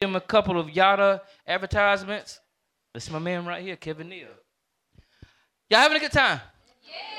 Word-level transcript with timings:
him 0.00 0.16
a 0.16 0.20
couple 0.20 0.58
of 0.58 0.70
Yada 0.70 1.20
advertisements. 1.46 2.40
This 2.94 3.04
is 3.04 3.10
my 3.10 3.18
man 3.18 3.44
right 3.44 3.62
here, 3.62 3.76
Kevin 3.76 4.08
Neal. 4.08 4.28
Y'all 5.68 5.80
having 5.80 5.98
a 5.98 6.00
good 6.00 6.10
time? 6.10 6.40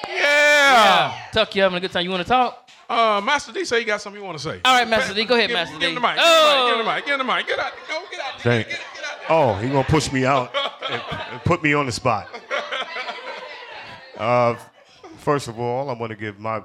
Yeah. 0.08 0.16
Yeah. 0.16 1.14
Tuck, 1.32 1.56
you 1.56 1.62
having 1.62 1.78
a 1.78 1.80
good 1.80 1.92
time? 1.92 2.04
You 2.04 2.10
want 2.10 2.24
to 2.24 2.28
talk? 2.28 2.70
Uh, 2.90 3.22
Master 3.24 3.54
D 3.54 3.64
say 3.66 3.80
you 3.82 3.86
got 3.86 4.02
something 4.02 4.20
you 4.20 4.26
want 4.26 4.38
to 4.40 4.44
say. 4.44 4.60
All 4.66 4.76
right, 4.78 4.88
Master 4.88 5.14
D, 5.14 5.24
go 5.26 5.36
ahead, 5.36 5.50
Give- 5.50 5.56
Master 5.58 5.74
give 5.74 5.82
D. 5.82 5.88
him 5.90 5.96
the 5.96 6.02
mic. 6.02 6.16
Oh. 6.20 6.68
Give 6.72 6.80
him 6.80 6.86
the 6.86 6.92
mic. 6.92 7.06
Give 7.06 7.20
him 7.20 7.28
the 7.28 7.34
mic. 7.36 7.48
Get 7.48 7.60
out. 7.60 7.72
Go. 7.88 8.02
Get 8.10 8.20
out. 8.20 8.42
Thank- 8.42 8.68
Get, 8.68 8.80
get 8.96 9.04
out. 9.06 9.18
Oh, 9.30 9.54
he 9.58 9.68
gonna 9.70 9.84
push 9.84 10.12
me 10.12 10.26
out 10.26 10.52
and, 10.90 11.02
and 11.32 11.42
put 11.44 11.62
me 11.62 11.74
on 11.76 11.86
the 11.86 11.92
spot. 11.92 12.28
Uh, 14.18 14.56
first 15.18 15.48
of 15.48 15.60
all, 15.60 15.88
I 15.90 15.94
want 15.94 16.10
to 16.10 16.18
give 16.18 16.40
my 16.40 16.64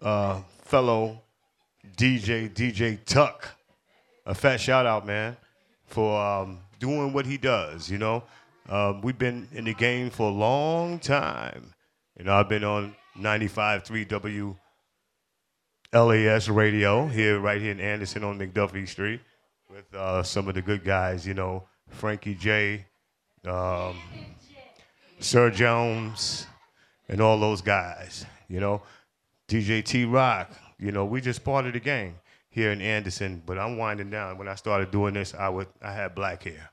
uh, 0.00 0.40
fellow 0.62 1.22
DJ, 1.96 2.50
DJ 2.52 3.04
Tuck, 3.04 3.48
a 4.26 4.34
fat 4.34 4.60
shout 4.60 4.84
out, 4.84 5.06
man, 5.06 5.36
for 5.86 6.20
um, 6.20 6.58
doing 6.78 7.12
what 7.12 7.24
he 7.24 7.38
does. 7.38 7.88
You 7.88 7.98
know, 7.98 8.24
um, 8.68 9.00
we've 9.00 9.18
been 9.18 9.48
in 9.52 9.64
the 9.64 9.74
game 9.74 10.10
for 10.10 10.28
a 10.28 10.32
long 10.34 10.98
time. 10.98 11.72
You 12.18 12.24
know, 12.24 12.34
I've 12.34 12.48
been 12.48 12.64
on 12.64 12.94
95.3 13.18 14.08
W 14.08 14.56
LAS 15.92 16.48
radio 16.48 17.06
here, 17.06 17.38
right 17.38 17.60
here 17.60 17.70
in 17.70 17.80
Anderson 17.80 18.24
on 18.24 18.38
McDuffie 18.38 18.88
Street, 18.88 19.20
with 19.70 19.94
uh, 19.94 20.22
some 20.22 20.48
of 20.48 20.54
the 20.54 20.62
good 20.62 20.84
guys. 20.84 21.26
You 21.26 21.34
know, 21.34 21.64
Frankie 21.88 22.34
J, 22.34 22.84
um, 23.46 23.96
Sir 25.20 25.50
Jones, 25.50 26.46
and 27.08 27.20
all 27.20 27.38
those 27.38 27.62
guys. 27.62 28.26
You 28.48 28.60
know, 28.60 28.82
DJ 29.48 29.84
T 29.84 30.04
Rock. 30.04 30.50
You 30.78 30.90
know, 30.90 31.04
we 31.04 31.20
just 31.20 31.44
part 31.44 31.66
of 31.66 31.72
the 31.72 31.80
game 31.80 32.16
here 32.56 32.72
in 32.72 32.80
Anderson. 32.80 33.42
But 33.44 33.58
I'm 33.58 33.76
winding 33.76 34.10
down. 34.10 34.38
When 34.38 34.48
I 34.48 34.54
started 34.56 34.90
doing 34.90 35.14
this, 35.14 35.34
I 35.34 35.48
would 35.48 35.68
I 35.80 35.92
had 35.92 36.14
black 36.16 36.42
hair. 36.42 36.72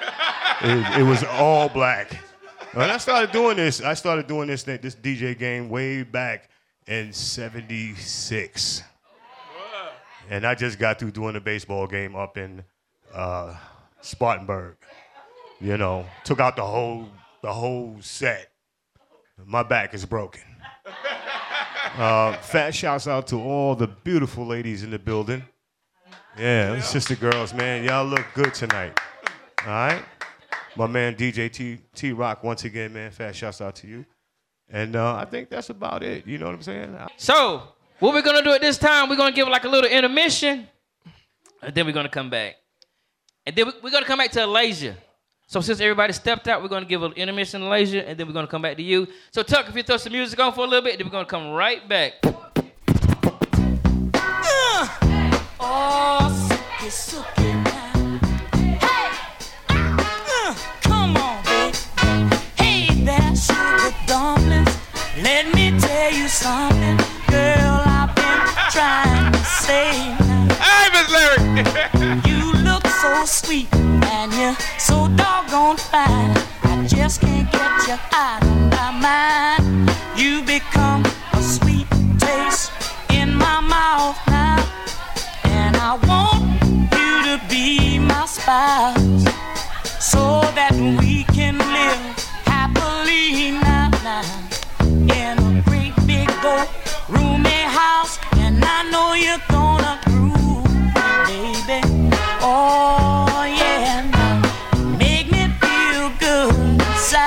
it, 0.62 1.00
it 1.00 1.02
was 1.02 1.24
all 1.24 1.68
black. 1.68 2.16
When 2.72 2.88
I 2.88 2.96
started 2.96 3.32
doing 3.32 3.56
this, 3.56 3.82
I 3.82 3.94
started 3.94 4.28
doing 4.28 4.48
this 4.48 4.62
thing, 4.62 4.78
this 4.80 4.94
DJ 4.94 5.36
game 5.36 5.68
way 5.68 6.02
back 6.04 6.48
in 6.86 7.12
'76, 7.12 8.82
and 10.30 10.46
I 10.46 10.54
just 10.54 10.78
got 10.78 10.98
through 10.98 11.10
doing 11.10 11.36
a 11.36 11.40
baseball 11.40 11.86
game 11.86 12.14
up 12.14 12.38
in 12.38 12.62
uh, 13.12 13.54
Spartanburg. 14.00 14.76
You 15.60 15.76
know, 15.76 16.06
took 16.22 16.38
out 16.38 16.54
the 16.56 16.64
whole 16.64 17.08
the 17.42 17.52
whole 17.52 17.96
set. 18.00 18.52
My 19.44 19.62
back 19.62 19.92
is 19.92 20.04
broken. 20.04 20.42
Uh, 21.96 22.36
fat 22.38 22.74
shouts 22.74 23.08
out 23.08 23.26
to 23.28 23.36
all 23.40 23.74
the 23.74 23.86
beautiful 23.86 24.44
ladies 24.46 24.82
in 24.82 24.90
the 24.90 24.98
building. 24.98 25.42
Yeah, 26.38 26.78
sister 26.80 27.16
girls, 27.16 27.54
man, 27.54 27.84
y'all 27.84 28.04
look 28.04 28.26
good 28.34 28.52
tonight. 28.52 28.98
All 29.62 29.68
right, 29.68 30.02
my 30.76 30.86
man 30.86 31.14
DJ 31.14 31.50
T 31.50 31.78
T 31.94 32.12
Rock 32.12 32.44
once 32.44 32.64
again, 32.64 32.92
man. 32.92 33.10
Fat 33.10 33.34
shouts 33.34 33.62
out 33.62 33.76
to 33.76 33.86
you. 33.86 34.04
And 34.68 34.94
uh, 34.96 35.14
I 35.14 35.24
think 35.24 35.48
that's 35.48 35.70
about 35.70 36.02
it. 36.02 36.26
You 36.26 36.36
know 36.38 36.46
what 36.46 36.54
I'm 36.56 36.62
saying? 36.62 36.94
So, 37.16 37.62
what 38.00 38.12
we're 38.12 38.20
gonna 38.22 38.42
do 38.42 38.52
at 38.52 38.60
this 38.60 38.76
time, 38.76 39.08
we're 39.08 39.16
gonna 39.16 39.34
give 39.34 39.48
like 39.48 39.64
a 39.64 39.68
little 39.68 39.88
intermission, 39.90 40.68
and 41.62 41.74
then 41.74 41.86
we're 41.86 41.92
gonna 41.92 42.10
come 42.10 42.28
back, 42.28 42.56
and 43.46 43.56
then 43.56 43.66
we- 43.68 43.74
we're 43.82 43.90
gonna 43.90 44.04
come 44.04 44.18
back 44.18 44.32
to 44.32 44.40
Alasia. 44.40 44.96
So 45.48 45.60
since 45.60 45.80
everybody 45.80 46.12
stepped 46.12 46.48
out, 46.48 46.60
we're 46.60 46.68
gonna 46.68 46.86
give 46.86 47.04
an 47.04 47.12
intermission 47.12 47.60
to 47.60 47.66
Alasia, 47.68 48.02
and 48.04 48.18
then 48.18 48.26
we're 48.26 48.32
gonna 48.32 48.48
come 48.48 48.62
back 48.62 48.76
to 48.78 48.82
you. 48.82 49.06
So 49.30 49.44
Tuck, 49.44 49.68
if 49.68 49.76
you 49.76 49.84
throw 49.84 49.96
some 49.96 50.12
music 50.12 50.40
on 50.40 50.52
for 50.52 50.64
a 50.64 50.66
little 50.66 50.82
bit, 50.82 50.98
then 50.98 51.06
we're 51.06 51.12
gonna 51.12 51.24
come 51.24 51.52
right 51.52 51.88
back. 51.88 52.14
Oh, 55.58 56.48
sucky, 56.48 56.90
sucky 56.90 57.64
now. 57.64 58.18
Hey! 58.84 59.10
Uh, 59.68 60.54
come 60.82 61.16
on, 61.16 61.44
baby. 61.44 61.78
Hey 62.56 63.04
there, 63.04 63.36
sugar 63.36 63.94
dumplings. 64.08 64.76
Let 65.22 65.54
me 65.54 65.78
tell 65.78 66.12
you 66.12 66.26
something, 66.26 66.96
girl. 67.30 67.82
I've 67.86 68.12
been 68.16 68.46
trying 68.72 69.32
to 69.32 69.38
say 69.44 69.92
now. 70.18 70.54
Hey, 70.58 70.90
Miss 70.92 71.08
Larry. 71.12 71.42
You 72.28 72.52
look 72.62 72.86
so 72.86 73.24
sweet 73.24 73.75
you're 74.36 74.56
so 74.78 75.08
doggone 75.16 75.76
fine. 75.76 76.36
I 76.62 76.86
just 76.86 77.20
can't 77.20 77.50
get 77.50 77.88
you 77.88 77.96
out 78.12 78.42
of 78.42 78.70
my 78.70 78.90
mind. 78.90 79.90
You 80.16 80.42
become 80.42 81.04
a 81.32 81.42
sweet 81.42 81.86
taste 82.18 82.70
in 83.10 83.34
my 83.34 83.60
mouth 83.60 84.18
now. 84.28 84.58
And 85.44 85.76
I 85.76 85.94
want 86.08 86.44
you 86.98 87.12
to 87.28 87.40
be 87.48 87.98
my 87.98 88.26
spouse 88.26 89.24
so 90.00 90.42
that 90.54 90.74
we 91.00 91.24
can 91.24 91.56
live 91.58 91.95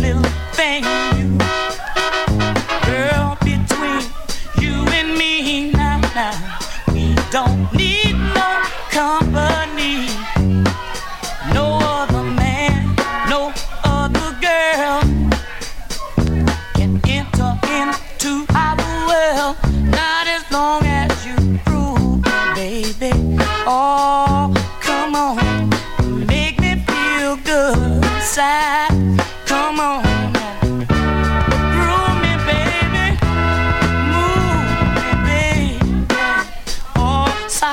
Little 0.00 0.22
thing, 0.52 0.84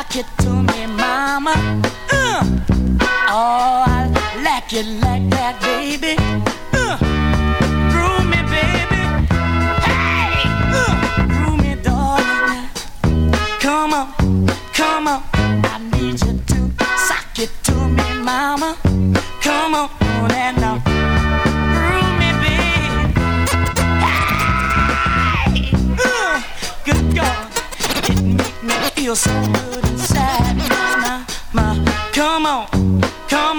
sock 0.09 0.25
it 0.25 0.37
to 0.43 0.49
me, 0.49 0.85
mama. 0.87 1.53
Uh. 2.11 2.43
Oh, 3.31 3.83
I 3.85 4.07
like 4.43 4.73
it 4.73 4.85
like 5.01 5.29
that, 5.29 5.59
baby. 5.61 6.15
Uh. 6.73 6.97
Groove 7.91 8.25
me, 8.25 8.41
baby. 8.49 9.01
Hey, 9.85 10.43
uh. 10.73 11.27
groove 11.27 11.59
me, 11.61 11.75
darling. 11.83 12.69
Come 13.59 13.93
on, 13.93 14.47
come 14.73 15.07
on. 15.07 15.21
I 15.33 15.77
need 15.91 16.21
you 16.25 16.39
to 16.47 16.71
sock 17.07 17.39
it 17.39 17.51
to 17.63 17.73
me, 17.73 18.13
mama. 18.23 18.77
Come 19.41 19.75
on, 19.75 19.89
and. 20.31 20.57
Groove 21.75 22.13
me, 22.19 22.29
baby. 22.43 22.89
Hey, 24.05 25.71
uh. 26.03 26.41
good 26.85 27.15
God. 27.15 27.51
It 28.09 28.19
me 28.63 28.73
feel 28.95 29.15
so 29.15 29.31
good 29.53 29.88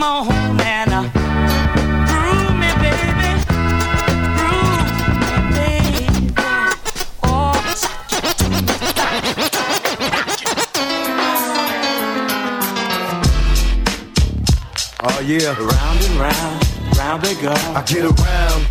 come 0.01 0.29
on, 0.29 0.61
and 0.61 0.93
uh, 0.93 1.03
groove 2.09 2.55
me, 2.57 2.71
baby, 2.81 3.31
groove 4.37 4.91
me, 5.21 5.33
baby. 5.57 6.05
Oh, 7.23 7.53
sock 7.75 8.13
it 8.13 8.25
to 8.39 8.47
me, 8.49 8.61
Oh 15.03 15.21
yeah, 15.21 15.53
Round 15.59 16.01
and 16.07 16.17
round, 16.19 16.57
round 16.97 17.23
they 17.23 17.35
go. 17.35 17.53
I 17.53 17.83
get 17.87 18.05
around. 18.05 18.67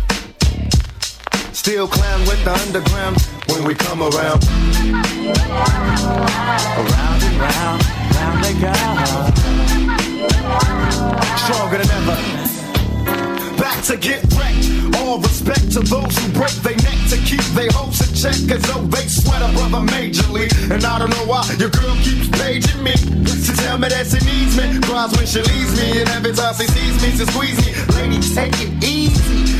Still 1.54 1.86
clown 1.86 2.20
with 2.22 2.44
the 2.44 2.52
underground 2.52 3.16
when 3.48 3.64
we 3.64 3.74
come 3.74 4.02
around. 4.02 4.44
Round 6.90 7.22
and 7.22 7.40
round, 7.40 7.84
round 8.16 8.44
they 8.44 8.54
go 8.60 9.49
stronger 11.44 11.78
than 11.78 11.90
ever. 11.90 12.16
Back 13.56 13.82
to 13.84 13.96
get 13.96 14.22
wrecked. 14.36 14.96
All 15.00 15.18
respect 15.18 15.72
to 15.72 15.80
those 15.80 16.12
who 16.18 16.26
break 16.32 16.54
their 16.66 16.76
neck 16.76 16.98
to 17.10 17.16
keep 17.24 17.44
their 17.56 17.70
hopes 17.72 18.00
in 18.04 18.10
check. 18.14 18.36
Cause 18.48 18.62
though 18.68 18.84
they 18.92 19.06
sweat 19.08 19.42
a 19.42 19.48
brother 19.56 19.84
majorly. 19.92 20.48
And 20.70 20.84
I 20.84 20.98
don't 20.98 21.10
know 21.10 21.26
why 21.26 21.44
your 21.58 21.70
girl 21.70 21.94
keeps 22.04 22.28
paging 22.40 22.82
me. 22.82 22.94
She 23.44 23.52
tell 23.56 23.78
me 23.78 23.88
that 23.88 24.06
she 24.06 24.20
needs 24.24 24.56
me. 24.56 24.80
Cries 24.86 25.12
when 25.16 25.26
she 25.26 25.40
leaves 25.42 25.72
me. 25.80 26.00
And 26.00 26.08
every 26.10 26.32
time 26.32 26.54
she 26.54 26.66
sees 26.66 26.96
me, 27.02 27.10
she 27.16 27.24
squeeze 27.24 27.58
me. 27.64 27.72
Lady, 27.96 28.20
take 28.34 28.54
it 28.60 28.84
easy. 28.84 29.59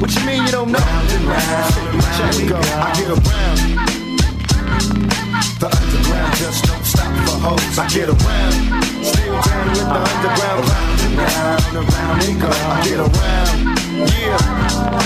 What 0.00 0.14
you 0.14 0.24
mean 0.24 0.44
you 0.46 0.52
don't 0.52 0.70
know? 0.70 0.78
Round 0.78 1.10
and 1.10 1.24
round, 1.24 1.74
Check 2.16 2.38
it 2.38 2.48
go. 2.48 2.56
I 2.56 2.94
get 2.94 3.10
around. 3.10 3.58
The 5.58 5.66
underground 5.66 6.34
just 6.36 6.64
don't 6.66 6.84
stop 6.84 7.12
for 7.26 7.38
hoes. 7.42 7.78
I 7.78 7.88
get 7.88 8.08
around. 8.08 8.52
Still 9.02 9.34
down 9.42 9.68
with 9.68 9.78
the 9.78 9.98
underground. 9.98 10.64
Round 10.70 11.00
and 11.02 11.18
round 11.18 11.76
and 11.76 11.86
round 11.92 12.22
and 12.22 12.40
go. 12.40 12.48
I 12.48 12.78
get 12.86 13.00
around. 13.00 13.58
Yeah. 14.06 14.38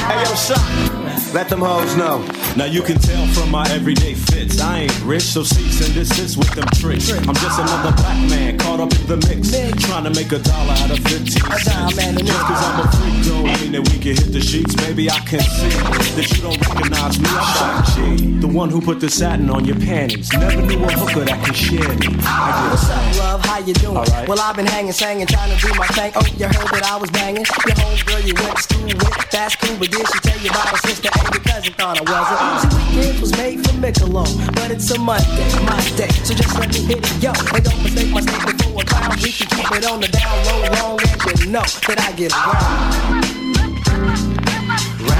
Hey 0.08 0.22
yo, 0.24 0.34
shot. 0.36 1.11
Let 1.32 1.48
them 1.48 1.60
hoes 1.60 1.96
know. 1.96 2.22
Now 2.56 2.66
you 2.66 2.82
can 2.82 2.98
tell 2.98 3.26
from 3.28 3.50
my 3.50 3.66
everyday 3.70 4.12
fits. 4.12 4.60
I 4.60 4.80
ain't 4.80 5.02
rich, 5.02 5.22
so 5.22 5.42
cease 5.42 5.80
and 5.84 5.94
desist 5.94 6.36
with 6.36 6.50
them 6.54 6.66
tricks. 6.74 7.10
I'm 7.10 7.34
just 7.34 7.58
another 7.58 7.96
black 7.96 8.28
man 8.28 8.58
caught 8.58 8.80
up 8.80 8.92
in 8.92 9.06
the 9.06 9.16
mix. 9.16 9.50
Trying 9.86 10.04
to 10.04 10.10
make 10.10 10.30
a 10.32 10.38
dollar 10.38 10.72
out 10.72 10.90
of 10.90 10.98
15 10.98 11.24
cents. 11.24 11.96
Just 11.96 12.40
cause 12.40 12.62
I'm 12.62 12.80
a 12.80 12.92
freak 12.92 13.22
don't 13.42 13.60
mean 13.60 13.72
that 13.72 13.82
we 13.88 13.98
can 13.98 14.14
hit 14.14 14.32
the 14.32 14.40
sheets. 14.40 14.76
Maybe 14.76 15.10
I 15.10 15.18
can 15.20 15.40
see 15.40 15.72
that 16.16 16.26
you 16.30 16.42
don't 16.42 16.60
recognize 16.60 17.18
me. 17.18 17.26
I'm 17.28 17.48
Shock 17.56 17.96
G, 17.96 18.38
the 18.38 18.48
one 18.48 18.70
who 18.70 18.80
put 18.80 19.00
the 19.00 19.08
satin 19.08 19.50
on 19.50 19.64
your 19.64 19.78
panties. 19.78 20.32
Never 20.32 20.62
knew 20.62 20.84
a 20.84 20.92
hooker 20.92 21.24
that 21.24 21.44
could 21.44 21.56
share 21.56 21.88
me. 21.98 22.08
I 22.22 22.68
What's 22.70 22.88
up, 22.88 23.18
love? 23.18 23.44
How 23.44 23.58
you 23.58 23.74
doing? 23.74 23.96
Alright. 23.96 24.28
Well, 24.28 24.40
I've 24.40 24.56
been 24.56 24.66
hanging, 24.66 24.92
singing, 24.92 25.26
trying 25.26 25.50
to 25.50 25.58
do 25.58 25.72
my 25.78 25.86
thing. 25.88 26.12
Oh, 26.14 26.24
you 26.36 26.46
heard 26.46 26.70
that 26.76 26.84
I 26.84 26.96
was 26.96 27.10
banging? 27.10 27.44
Your 27.66 27.76
homegirl 27.76 28.22
you 28.26 28.34
went 28.34 28.56
to 28.56 28.62
school 28.62 28.86
with, 28.86 29.30
that's 29.30 29.56
cool. 29.56 29.76
But 29.78 29.90
did 29.90 30.06
she 30.06 30.18
tell 30.20 30.38
you 30.40 30.50
about 30.50 30.68
her 30.68 30.80
sister 30.88 31.10
and 31.18 31.21
your 31.30 31.42
cousin? 31.44 31.72
Thought 31.74 32.00
I 32.00 32.04
wasn't. 32.08 32.72
See, 32.72 32.98
weekends 32.98 33.20
was 33.20 33.32
made 33.36 33.58
for 33.62 33.74
Michelob, 33.78 34.54
but 34.54 34.70
it's 34.70 34.90
a 34.90 34.98
Monday, 34.98 35.46
my 35.62 35.78
day. 35.94 36.10
So 36.26 36.34
just 36.34 36.58
let 36.58 36.68
me 36.72 36.80
hit 36.82 36.98
it, 36.98 37.22
yo. 37.22 37.32
And 37.54 37.62
don't 37.62 37.82
mistake 37.82 38.10
my 38.10 38.20
statement 38.20 38.62
for 38.62 38.80
a 38.80 38.84
clown. 38.84 39.14
We 39.22 39.30
can 39.30 39.46
keep 39.46 39.70
it 39.70 39.84
on 39.86 40.00
the 40.00 40.08
down 40.08 40.36
low, 40.46 40.66
long 40.82 41.00
as 41.00 41.40
you 41.40 41.50
know 41.50 41.66
that 41.86 41.98
I 42.00 42.12
get 42.12 42.32
around. 42.32 43.42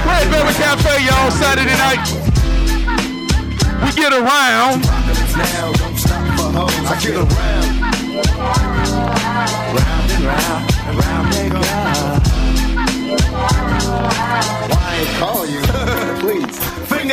Red 0.06 0.26
Velvet 0.28 0.56
Cafe, 0.56 1.04
y'all, 1.06 1.30
Saturday 1.30 1.76
night. 1.78 2.02
We 3.84 3.90
get 3.92 4.12
around. 4.12 4.82
Now 5.36 5.72
don't 5.72 5.96
stop 5.96 6.22
for 6.38 6.50
hoes. 6.52 6.86
I 6.86 6.98
get 7.02 7.16
around. 7.16 7.82
round 9.74 10.10
and 10.12 10.24
round 10.24 10.64
and 10.86 10.94
round 10.98 11.32
they 11.32 11.48
go. 11.48 11.60
Why 14.68 15.06
call 15.18 15.46
you? 15.46 15.81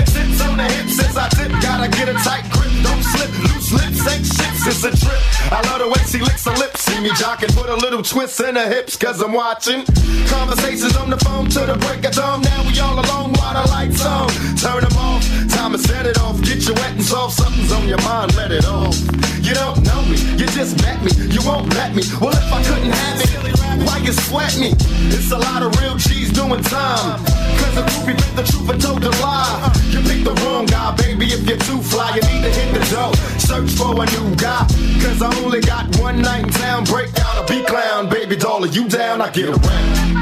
Please. 0.05 0.13
Fingertips 0.13 0.41
on 0.41 0.57
the 0.57 0.63
hips 0.63 0.99
as 0.99 1.17
I 1.17 1.29
tip. 1.29 1.51
Gotta 1.61 1.89
get 1.89 2.09
a 2.09 2.13
tight 2.13 2.49
grip. 2.51 2.71
Don't 2.83 3.03
slip. 3.03 3.58
Loose 3.71 3.81
lips 3.81 4.13
ain't 4.13 4.25
shit. 4.25 4.49
It's 4.65 4.83
a 4.83 4.91
trip. 4.91 5.21
I 5.51 5.61
love 5.69 5.79
the 5.79 5.87
way 5.87 6.01
she 6.07 6.19
licks 6.19 6.45
her 6.45 6.55
lips. 6.57 6.81
See 6.81 6.99
me 7.01 7.09
jocking. 7.09 7.53
Put 7.55 7.69
a 7.69 7.75
little 7.75 8.01
twist 8.01 8.39
in 8.39 8.55
her 8.55 8.67
hips. 8.67 8.97
Cause 8.97 9.21
I'm 9.21 9.33
watching. 9.33 9.85
Conversations 10.27 10.95
on 10.97 11.09
the 11.09 11.17
phone 11.17 11.49
to 11.49 11.59
the 11.65 11.75
break 11.85 12.03
of 12.05 12.13
dawn. 12.13 12.41
Now 12.41 12.63
we 12.65 12.79
all 12.79 12.97
alone 12.97 13.33
while 13.33 13.53
the 13.53 13.69
lights 13.69 14.05
on. 14.05 14.29
Turn 14.57 14.81
them 14.81 14.97
off. 14.97 15.23
Time 15.49 15.71
to 15.73 15.77
set 15.77 16.05
it 16.05 16.17
off. 16.19 16.41
Get 16.41 16.67
you 16.67 16.73
wet 16.75 16.93
and 16.93 17.03
soft. 17.03 17.37
Something's 17.37 17.71
on 17.71 17.87
your 17.87 18.01
mind. 18.01 18.35
Let 18.35 18.51
it 18.51 18.65
off. 18.65 18.97
You 19.41 19.53
don't 19.53 19.81
know 19.83 20.01
me. 20.09 20.17
You 20.37 20.45
just 20.47 20.81
met 20.81 21.01
me. 21.03 21.11
You 21.29 21.41
won't 21.45 21.73
let 21.75 21.95
me. 21.95 22.03
Well, 22.21 22.33
if 22.33 22.51
I 22.51 22.63
couldn't 22.63 22.91
have 22.91 23.21
it, 23.21 23.85
why 23.85 23.97
you 23.97 24.13
sweat 24.13 24.57
me? 24.57 24.73
It's 25.13 25.31
a 25.31 25.37
lot 25.37 25.63
of 25.63 25.77
real 25.79 25.97
cheese 25.97 26.31
doing 26.31 26.61
time. 26.63 27.21
Cause 27.59 27.75
the 27.75 27.83
groupie 27.85 28.17
bit 28.17 28.35
the 28.35 28.43
truth 28.43 28.69
and 28.69 28.81
told 28.81 29.01
the 29.01 29.11
lie. 29.21 29.71
You 29.89 30.01
picked 30.01 30.25
the 30.25 30.33
wrong 30.45 30.65
guy, 30.65 30.95
baby. 30.95 31.27
If 31.27 31.47
you're 31.47 31.57
too 31.57 31.81
fly, 31.81 32.15
you 32.15 32.21
need 32.29 32.43
to 32.43 32.51
hit 32.51 32.73
the 32.73 32.83
dough. 32.93 33.13
Search 33.59 33.71
for 33.71 33.91
a 33.91 34.05
new 34.05 34.35
guy. 34.35 34.65
Cause 35.01 35.21
I 35.21 35.33
only 35.43 35.59
got 35.59 35.93
one 35.99 36.21
night 36.21 36.43
in 36.43 36.49
town. 36.49 36.85
Break 36.85 37.09
out 37.19 37.43
a 37.43 37.53
B 37.53 37.61
clown, 37.65 38.07
baby 38.07 38.37
doll. 38.37 38.63
Are 38.63 38.67
you 38.67 38.87
down? 38.87 39.21
I 39.21 39.29
get 39.31 39.49
around. 39.49 40.18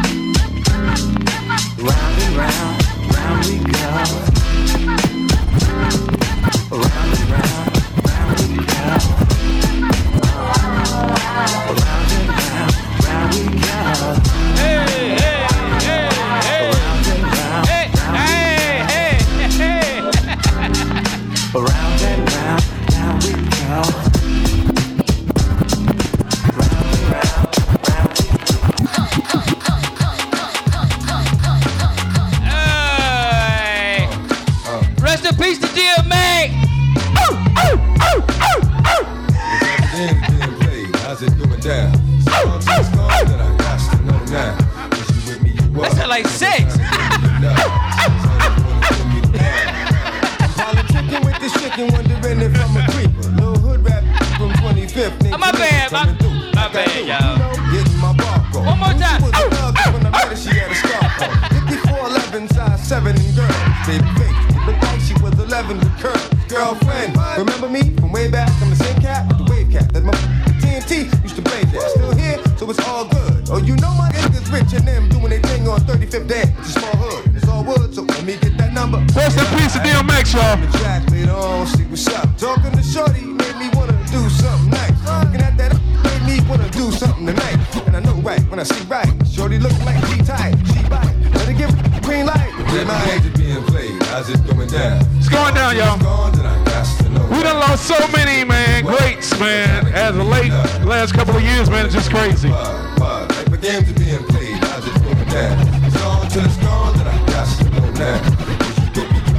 Number. 79.52 79.64
Rest 79.64 79.76
in 79.76 79.82
peace 79.82 79.94
DMX, 79.94 80.34
y'all. 80.34 80.58
The 80.58 81.12
later 81.12 81.32
on, 81.32 81.68
see 81.68 81.84
what's 81.84 82.08
up. 82.08 82.38
Talking 82.38 82.72
to 82.72 82.84
Shorty 82.84 83.22
made 83.22 83.58
me 83.58 83.70
wanna 83.74 83.98
do 84.12 84.30
something 84.30 84.70
nice. 84.70 84.92
Looking 85.24 85.42
at 85.42 85.58
that 85.58 85.74
made 86.04 86.24
me 86.28 86.50
wanna 86.50 86.70
do 86.70 86.92
something 86.92 87.26
tonight. 87.26 87.58
And 87.88 87.96
I 87.96 88.00
know 88.00 88.16
right 88.22 88.42
when 88.50 88.60
I 88.60 88.64
see 88.64 88.84
right. 88.86 89.08
Shorty 89.28 89.60
look 89.60 89.74
like 89.86 90.04
she 90.08 90.22
tight, 90.22 90.56
she 90.68 90.82
bite. 90.90 91.16
Let 91.34 91.48
her 91.48 91.54
give 91.54 91.70
it 91.70 92.04
green 92.04 92.26
light. 92.26 92.52
My 92.58 92.64
Green 92.72 92.88
light 92.88 93.38
being 93.38 93.64
played. 93.64 94.02
How's 94.04 94.30
it 94.30 94.44
going 94.48 94.68
down? 94.68 95.06
It's 95.18 95.30
going 95.30 95.54
down, 95.54 95.76
y'all. 95.76 96.00
Gone, 96.00 96.32
then 96.36 96.46
I 96.46 96.64
got 96.66 96.86
to 96.98 97.10
know. 97.10 97.26
We 97.32 97.44
done 97.44 97.60
lost 97.60 97.86
so 97.86 97.98
many, 98.10 98.44
man, 98.44 98.86
greats, 98.86 99.38
man. 99.40 99.88
As 99.88 100.16
of 100.16 100.28
late, 100.28 100.52
last 100.84 101.14
couple 101.14 101.36
of 101.36 101.44
years, 101.44 101.70
man, 101.70 101.86
it's 101.86 101.96
just 101.96 102.10
crazy. 102.10 102.50
Bud, 102.50 103.00
bud, 103.00 103.36
like 103.36 103.50
my 103.52 103.58
games 103.58 103.90
are 103.90 103.94
being 103.94 104.24
played. 104.26 104.58
How's 104.64 104.88
it 104.88 104.94
going 105.04 105.30
down? 105.30 105.86
It's 105.86 106.02
on 106.02 106.28
till 106.30 106.46
it's 106.46 106.58
gone, 106.58 106.98
then 106.98 107.08
I 107.08 107.26
got 107.28 107.48
to 107.58 107.70
know 107.70 107.92
now. 107.92 108.67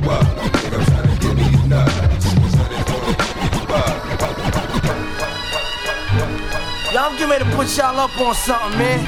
Wish 0.08 0.16
you 0.16 0.16
get 0.16 0.16
me 0.16 0.16
you 0.16 0.16
up. 0.16 0.24
Think 0.56 0.72
I'm 0.72 0.84
trying 0.86 1.04
to 1.04 1.20
get 1.20 1.36
me 1.36 1.42
these 1.44 1.64
nuts. 1.68 1.92
It's 2.16 2.56
on 2.56 2.72
it, 2.72 2.80
gonna 2.88 3.12
get 3.12 3.36
me 3.36 3.44
you 3.52 3.64
up. 3.76 3.92
Yo, 6.92 6.98
I'm 7.02 7.12
getting 7.12 7.28
ready 7.28 7.44
to 7.44 7.50
put 7.54 7.76
y'all 7.76 8.00
up 8.00 8.18
on 8.18 8.34
something, 8.34 8.78
man. 8.78 9.04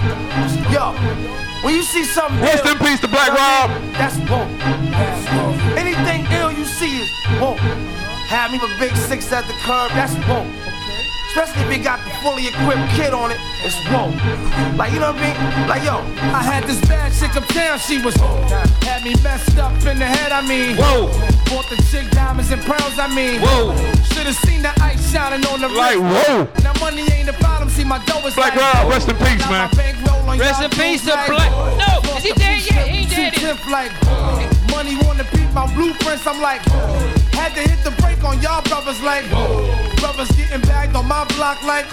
Yo, 0.70 0.92
when 1.64 1.74
you 1.74 1.82
see 1.82 2.04
something 2.04 2.38
Rest 2.40 2.66
ill, 2.66 2.72
in 2.72 2.78
peace 2.78 3.00
to 3.00 3.08
Black 3.08 3.28
you 3.28 3.34
know 3.34 3.40
what 3.40 3.70
Rob. 3.70 3.92
That's 3.96 4.16
woke. 4.28 4.50
Anything 5.78 6.26
ill 6.38 6.52
you 6.52 6.64
see 6.66 7.00
is 7.00 7.10
woke. 7.40 7.58
Have 8.28 8.52
me 8.52 8.58
with 8.58 8.78
big 8.78 8.94
six 8.94 9.32
at 9.32 9.46
the 9.46 9.54
curb, 9.64 9.90
that's 9.92 10.14
woke. 10.28 10.46
Especially 11.30 11.62
if 11.62 11.70
it 11.78 11.84
got 11.84 12.02
the 12.02 12.10
fully 12.26 12.48
equipped 12.50 12.90
kid 12.98 13.14
on 13.14 13.30
it, 13.30 13.38
it's 13.62 13.78
whoa. 13.86 14.10
Like, 14.76 14.92
you 14.92 14.98
know 14.98 15.12
what 15.14 15.22
I 15.22 15.30
mean? 15.30 15.68
Like, 15.70 15.82
yo, 15.86 16.02
I 16.34 16.42
had 16.42 16.64
this 16.64 16.80
bad 16.90 17.12
chick 17.14 17.36
uptown, 17.38 17.78
she 17.78 18.02
was 18.02 18.18
woke. 18.18 18.50
Had 18.82 19.04
me 19.06 19.14
messed 19.22 19.56
up 19.56 19.70
in 19.86 19.98
the 20.02 20.06
head, 20.10 20.32
I 20.32 20.42
mean, 20.42 20.74
Whoa. 20.76 21.06
Bought 21.46 21.70
the 21.70 21.78
chick 21.90 22.10
diamonds 22.10 22.50
and 22.50 22.60
pearls, 22.62 22.98
I 22.98 23.06
mean. 23.14 23.38
Whoa. 23.40 23.70
Should've 24.10 24.34
seen 24.42 24.62
the 24.62 24.74
ice 24.82 24.98
shining 25.12 25.46
on 25.46 25.60
the 25.62 25.68
Like, 25.70 25.98
wrist. 26.02 26.28
whoa. 26.28 26.48
Now 26.66 26.74
money 26.82 27.06
ain't 27.14 27.26
the 27.30 27.36
problem, 27.38 27.70
see 27.70 27.84
my 27.84 28.02
dough 28.06 28.26
is 28.26 28.34
Black 28.34 28.56
like. 28.56 28.74
Rob, 28.74 28.90
rest 28.90 29.08
in 29.08 29.16
peace, 29.16 29.46
man. 29.48 29.70
Rest 30.38 30.62
in 30.62 30.70
peace 30.70 31.02
dudes 31.06 31.14
to 31.14 31.14
like- 31.14 31.30
Black. 31.30 31.50
No, 31.78 32.02
is 32.18 32.24
he 32.26 32.32
dead 32.34 32.58
yet? 32.66 32.88
He 32.90 33.06
ain't 33.06 33.10
two 33.10 33.30
dead. 33.30 33.34
tip 33.34 33.58
like 33.70 33.92
money 34.70 34.98
wanna 35.06 35.24
beat 35.32 35.50
my 35.54 35.66
blueprints. 35.74 36.26
I'm 36.26 36.40
like, 36.42 36.62
had 37.38 37.54
to 37.54 37.62
hit 37.62 37.82
the 37.86 37.90
brake 38.02 38.22
on 38.24 38.40
y'all 38.42 38.62
brothers 38.62 39.00
like, 39.02 39.24
brothers 40.20 40.36
getting 40.36 40.60
bagged 40.62 40.96
on 40.96 41.06
my 41.06 41.24
block 41.36 41.62
like, 41.62 41.86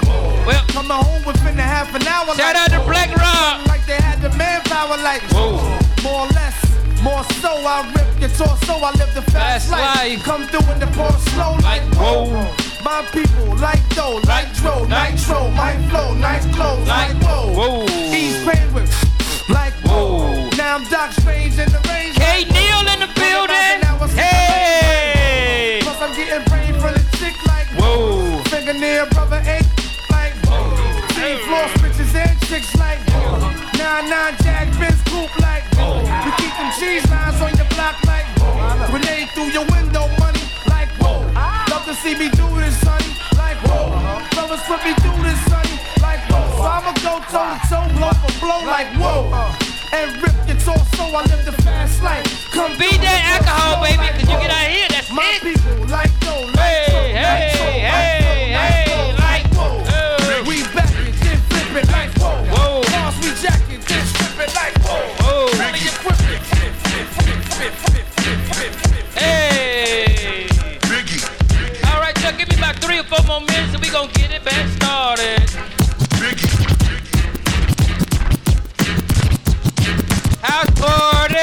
Well, 0.46 0.64
coming 0.70 0.92
home 0.92 1.24
within 1.26 1.58
a 1.60 1.62
half 1.62 1.94
an 1.96 2.06
hour. 2.08 2.28
shout 2.36 2.56
like, 2.56 2.56
out 2.56 2.70
to 2.72 2.80
Black 2.90 3.10
Rob. 3.16 3.68
like 3.68 3.86
they 3.86 3.96
had 3.96 4.22
the 4.22 4.30
manpower 4.38 4.98
like, 4.98 5.24
more 5.32 6.22
or 6.22 6.28
less. 6.36 6.56
More 7.02 7.24
so, 7.40 7.52
I 7.52 7.88
rip 7.96 8.20
your 8.20 8.30
torso, 8.30 8.74
I 8.74 8.92
live 8.98 9.14
the 9.14 9.22
fast, 9.32 9.70
Fast 9.70 9.72
life. 9.72 9.96
life. 9.96 10.24
Come 10.24 10.48
through 10.48 10.74
in 10.74 10.80
the 10.80 10.88
ball 10.98 11.12
slow 11.32 11.56
like, 11.64 11.84
Whoa. 11.96 12.28
My 12.84 13.06
people 13.12 13.56
like 13.58 13.84
dough, 13.96 14.20
like 14.28 14.52
dro, 14.56 14.86
nitro, 14.86 15.50
my 15.52 15.74
flow, 15.90 16.14
nice 16.16 16.46
clothes, 16.56 16.88
like, 16.88 17.16
whoa. 17.24 17.54
Whoa. 17.54 17.86
He's 18.12 18.38
paying 18.48 18.74
with, 18.74 18.90
like 19.50 19.74
whoa. 19.86 20.50
Now 20.58 20.76
I'm 20.78 20.84
Doc 20.90 21.12
Strange 21.14 21.60
in 21.60 21.70
the 21.72 21.80
range. 21.88 22.16
K 22.16 22.44
like, 22.44 22.48
Neal 22.52 22.88
in 22.94 23.00
the 23.06 23.12
building. 23.16 23.78
Now 23.84 23.98
I 24.02 24.08
see 24.08 24.16
the 24.16 24.22
Hey. 24.22 25.80
Plus 25.84 26.02
I'm 26.02 26.14
getting 26.16 26.44
brain 26.50 26.74
for 26.82 26.92
the 26.92 27.04
chick 27.18 27.36
like 27.46 27.68
Whoa. 27.80 28.17
Fingernail 28.78 29.10
brother 29.10 29.42
ain't 29.48 29.66
like 30.12 30.34
Same 31.18 31.40
floor 31.50 31.68
switches 31.80 32.14
and 32.14 32.40
chicks 32.42 32.76
like 32.78 33.00
Nine 33.74 34.10
nine 34.10 34.36
jag 34.44 34.70
Benz 34.78 35.02
coupe 35.10 35.34
like 35.42 35.66
We 35.74 36.32
keep 36.38 36.54
them 36.54 36.70
cheese 36.78 37.10
lines 37.10 37.42
on 37.42 37.58
your 37.58 37.66
block 37.74 37.98
like 38.06 38.26
Grenade 38.92 39.30
through 39.34 39.50
your 39.50 39.66
window 39.74 40.06
money 40.20 40.46
like 40.70 40.90
whoa. 41.02 41.26
Love 41.74 41.86
to 41.86 41.96
see 41.96 42.14
me 42.14 42.30
do 42.30 42.46
this 42.62 42.78
sonny 42.86 43.18
like 43.34 43.58
whoa. 43.66 43.98
Brothers 44.36 44.62
put 44.70 44.84
me 44.86 44.94
through 45.02 45.26
this 45.26 45.42
sonny 45.50 45.78
like 46.06 46.22
whoa. 46.30 46.46
So 46.58 46.70
I'ma 46.70 46.94
go 47.02 47.18
toe 47.34 47.50
to 47.50 47.70
toe 47.70 47.88
blow 47.98 48.14
for 48.22 48.34
blow 48.40 48.62
like 48.62 48.94
whoa. 49.02 49.34
And 49.92 50.22
rip 50.22 50.38
your 50.46 50.58
torso, 50.62 51.04
I 51.18 51.26
live 51.26 51.46
the 51.46 51.56
fast 51.64 52.04
life. 52.04 52.28
Come 52.54 52.78
Beat 52.78 53.02
that 53.02 53.42
alcohol, 53.42 53.82
baby, 53.82 54.06
cause 54.14 54.30
you 54.30 54.38
get 54.38 54.52
out 54.52 54.68
of 54.68 54.72
here, 54.72 54.88
that's 54.90 55.12
my 55.12 55.26
it. 55.34 55.42
people 55.42 55.88
like 55.88 56.12
no, 56.24 56.47
we 73.88 73.94
gonna 73.94 74.12
get 74.14 74.32
it 74.32 74.44
back 74.44 74.68
started. 74.76 75.50
House 80.44 80.72
party. 80.76 81.38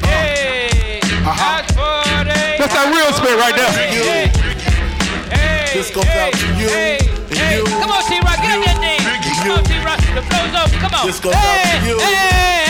Uh-huh. 0.00 0.08
Hey. 0.08 1.00
House 1.22 1.72
party. 1.72 2.56
That's 2.56 2.72
that 2.72 2.88
real 2.88 3.12
spit 3.12 3.36
right 3.36 3.54
there. 3.54 3.72
Hey. 3.76 4.32
Hey. 5.28 5.74
This 5.74 5.90
goes 5.90 6.04
hey, 6.04 6.28
out 6.28 6.32
to 6.32 6.46
you 6.56 6.68
Hey. 6.68 6.98
and 7.28 7.36
Hey. 7.36 7.56
you, 7.58 7.64
Come 7.64 7.90
on, 7.90 8.02
T-Rock, 8.08 8.40
get 8.40 8.56
up 8.56 8.64
that 8.64 8.78
thing. 8.80 9.00
Come 9.36 9.52
on, 9.52 9.64
T-Rock. 9.64 10.00
The 10.14 10.22
flow's 10.22 10.54
open. 10.64 10.78
Come 10.80 10.94
on. 10.94 11.06
This 11.06 11.20
goes 11.20 11.34
out 11.34 11.80
to 11.80 11.86
you. 11.88 11.98
Hey. 11.98 12.14
Hey. 12.14 12.69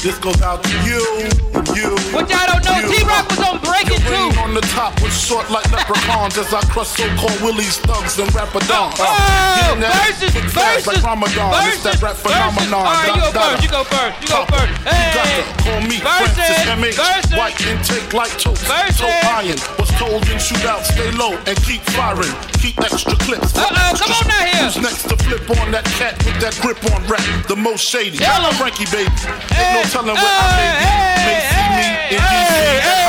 This 0.00 0.16
goes 0.18 0.40
out 0.40 0.64
to 0.64 0.72
you, 0.88 1.28
you. 1.76 1.92
What 2.16 2.24
y'all 2.32 2.48
don't 2.48 2.64
know. 2.64 2.80
T-Rock 2.88 3.28
was 3.28 3.38
on 3.44 3.60
Breaking 3.60 4.00
ring 4.08 4.32
on 4.40 4.54
the 4.54 4.64
top 4.72 4.96
was 5.02 5.12
short 5.12 5.50
like 5.50 5.68
leprechauns 5.70 6.38
as 6.38 6.48
I 6.54 6.60
crush 6.72 6.88
so-called 6.96 7.36
willies, 7.44 7.76
thugs, 7.84 8.18
and 8.18 8.28
rapadons. 8.32 8.96
Oh, 8.96 9.76
that 9.76 9.92
versus, 10.08 10.32
big 10.32 10.48
versus, 10.48 10.86
like 10.88 11.04
Ramadan. 11.04 11.52
It's 11.68 11.84
that 11.84 12.00
versus, 12.00 12.00
rap 12.00 12.16
versus. 12.16 12.32
phenomenon. 12.32 12.80
All 12.80 12.96
right, 12.96 13.12
you 13.12 13.20
go 13.20 13.28
first. 13.28 13.60
You 13.60 13.70
go 13.70 13.84
first. 13.84 14.16
You 14.24 14.28
go 14.32 14.40
first. 14.48 14.72
You 14.72 14.88
got 14.88 15.28
Hey, 15.28 15.44
to 15.44 15.52
call 15.68 15.80
me 15.84 15.96
versus, 16.00 16.32
Francis 16.32 16.64
M.H. 16.80 17.36
White 17.36 17.60
intake 17.68 18.08
like 18.16 18.32
toast. 18.40 18.64
versus. 18.64 18.96
So 18.96 19.04
iron 19.04 19.60
was 20.00 20.08
told 20.10 20.22
in 20.30 20.38
shootout, 20.38 20.84
stay 20.84 21.10
low 21.12 21.36
and 21.46 21.56
keep 21.64 21.82
firing. 21.92 22.32
Keep 22.60 22.80
extra 22.80 23.14
clips. 23.16 23.56
Uh-oh, 23.56 23.92
come 23.96 24.12
on 24.12 24.26
now 24.28 24.44
here. 24.44 24.64
Who's 24.64 24.78
next 24.78 25.08
to 25.08 25.16
flip 25.16 25.44
on 25.60 25.70
that 25.72 25.84
cat 25.98 26.16
with 26.24 26.40
that 26.40 26.56
grip 26.60 26.80
on 26.92 27.04
rap? 27.06 27.20
The 27.48 27.56
most 27.56 27.84
shady. 27.84 28.18
Tell 28.18 28.44
'em. 28.44 28.54
Frankie, 28.54 28.86
baby. 28.88 29.10
Hey, 29.52 29.60
Ain't 29.60 29.74
no 29.76 29.82
telling 29.90 30.16
what 30.16 30.24
I 30.24 30.56
may 30.56 30.72
be. 30.72 30.84
hey, 30.84 31.24
May 31.26 31.40
see 31.52 31.68
me 31.76 31.84
hey, 31.84 32.16
in 32.16 32.20
DC 32.20 32.48
hey, 32.48 32.80
hey, 32.80 33.08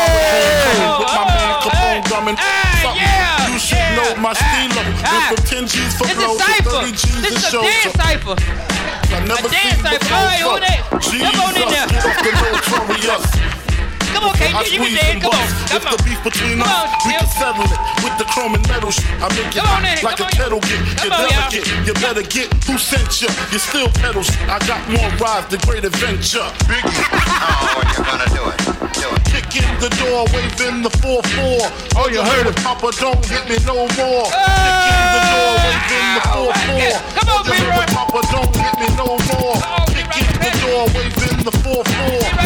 with 1.00 1.12
my 1.12 1.24
man 1.28 1.52
oh, 1.52 1.64
Capone 1.64 2.04
drumming 2.08 2.38
something. 2.38 3.02
yeah, 3.02 3.48
You 3.52 3.60
should 3.60 3.78
yeah, 3.78 3.96
know 3.96 4.10
my 4.20 4.34
ah. 4.36 5.32
Went 5.32 5.48
from 5.48 5.68
10 5.68 5.68
G's 5.68 5.94
for 5.96 6.06
a 6.06 6.14
to 6.14 6.28
30 6.64 6.92
G's 6.92 7.22
This 7.22 7.36
is 7.38 7.44
a 7.44 7.52
show. 7.52 7.62
dance 7.64 7.94
cipher. 7.96 8.36
I 9.12 9.20
never 9.28 9.50
seen 9.50 9.76
before. 9.84 10.18
All 10.18 10.60
right, 10.60 10.80
who? 10.92 11.00
Jesus, 11.00 11.32
Come 11.32 11.40
on 11.42 11.56
in 11.56 11.68
there. 11.68 11.88
get 11.88 12.06
off 12.06 12.20
the 12.24 12.32
notorious. 12.32 13.61
Come 14.14 14.24
on, 14.28 14.36
KG, 14.36 14.54
I 14.54 14.62
you 14.68 14.80
can 14.80 14.92
squeeze 14.92 15.00
dance. 15.00 15.12
and 15.12 15.22
Come 15.22 15.32
on, 15.32 15.42
bust. 15.42 15.56
come 15.72 15.78
If 15.78 15.84
on. 15.86 15.92
the 15.92 16.00
beef 16.04 16.20
between 16.24 16.58
Come 16.60 16.68
us, 16.68 16.76
on, 16.76 16.88
we 16.92 17.12
Skip. 17.12 17.20
can 17.22 17.30
settle 17.42 17.68
it 17.72 17.80
with 18.04 18.16
the 18.20 18.26
chrome 18.34 18.54
and 18.56 18.66
metal 18.68 18.92
shit. 18.92 19.06
I 19.22 19.28
make 19.32 19.52
it 19.52 19.56
Come 19.56 19.68
on 19.68 19.82
hot 19.82 19.88
in, 19.88 19.98
like 20.04 20.18
come 20.18 20.28
a 20.28 20.32
on, 20.32 20.38
kettle 20.38 20.62
get. 20.62 20.80
Come 20.82 21.06
You 21.06 21.12
on, 21.12 21.20
better 21.22 21.36
y'all. 21.36 21.52
get, 21.52 21.66
you 21.88 21.94
better 22.02 22.26
get. 22.26 22.48
Who 22.68 22.76
sent 22.78 23.10
you? 23.22 23.30
You 23.52 23.60
still 23.60 23.90
pedals. 24.02 24.30
I 24.52 24.58
got 24.68 24.82
more 24.92 25.10
rides 25.22 25.48
than 25.52 25.60
great 25.68 25.84
adventure. 25.86 26.48
Biggie. 26.68 27.06
Oh, 27.42 27.82
you're 27.96 28.06
gonna 28.06 28.30
do 28.36 28.44
it. 28.52 28.58
Do 28.94 29.08
it. 29.10 29.22
Kick 29.32 29.64
in 29.64 29.70
the 29.80 29.90
door, 30.02 30.26
waving 30.34 30.82
the 30.84 30.90
4-4. 31.02 31.98
Oh, 31.98 32.08
you 32.10 32.22
heard 32.22 32.48
it. 32.48 32.56
Papa, 32.64 32.92
don't 33.00 33.24
hit 33.26 33.44
me 33.50 33.58
no 33.66 33.88
more. 33.98 34.28
Ah. 34.32 34.68
Kick 34.68 34.92
in 34.92 35.08
the 35.16 35.22
door, 35.32 35.52
waving 35.66 36.10
the 36.16 36.22
4-4. 36.22 37.02
Come 37.16 37.30
on, 37.30 37.42
Oh, 37.42 37.48
you 37.48 37.64
heard 37.64 37.72
B-Roy. 37.72 37.84
it, 37.84 37.92
Papa, 37.96 38.20
don't 38.32 38.56
hit 38.56 38.76
me 38.82 38.88
no 38.98 39.08
more. 39.32 39.56
Kick 39.90 40.08
B-Roy, 40.14 40.22
in 40.22 40.40
the 40.40 40.50
hey. 40.52 40.62
door, 40.62 40.84
waving 40.94 41.44
the 41.44 41.52
4-4. 41.52 42.41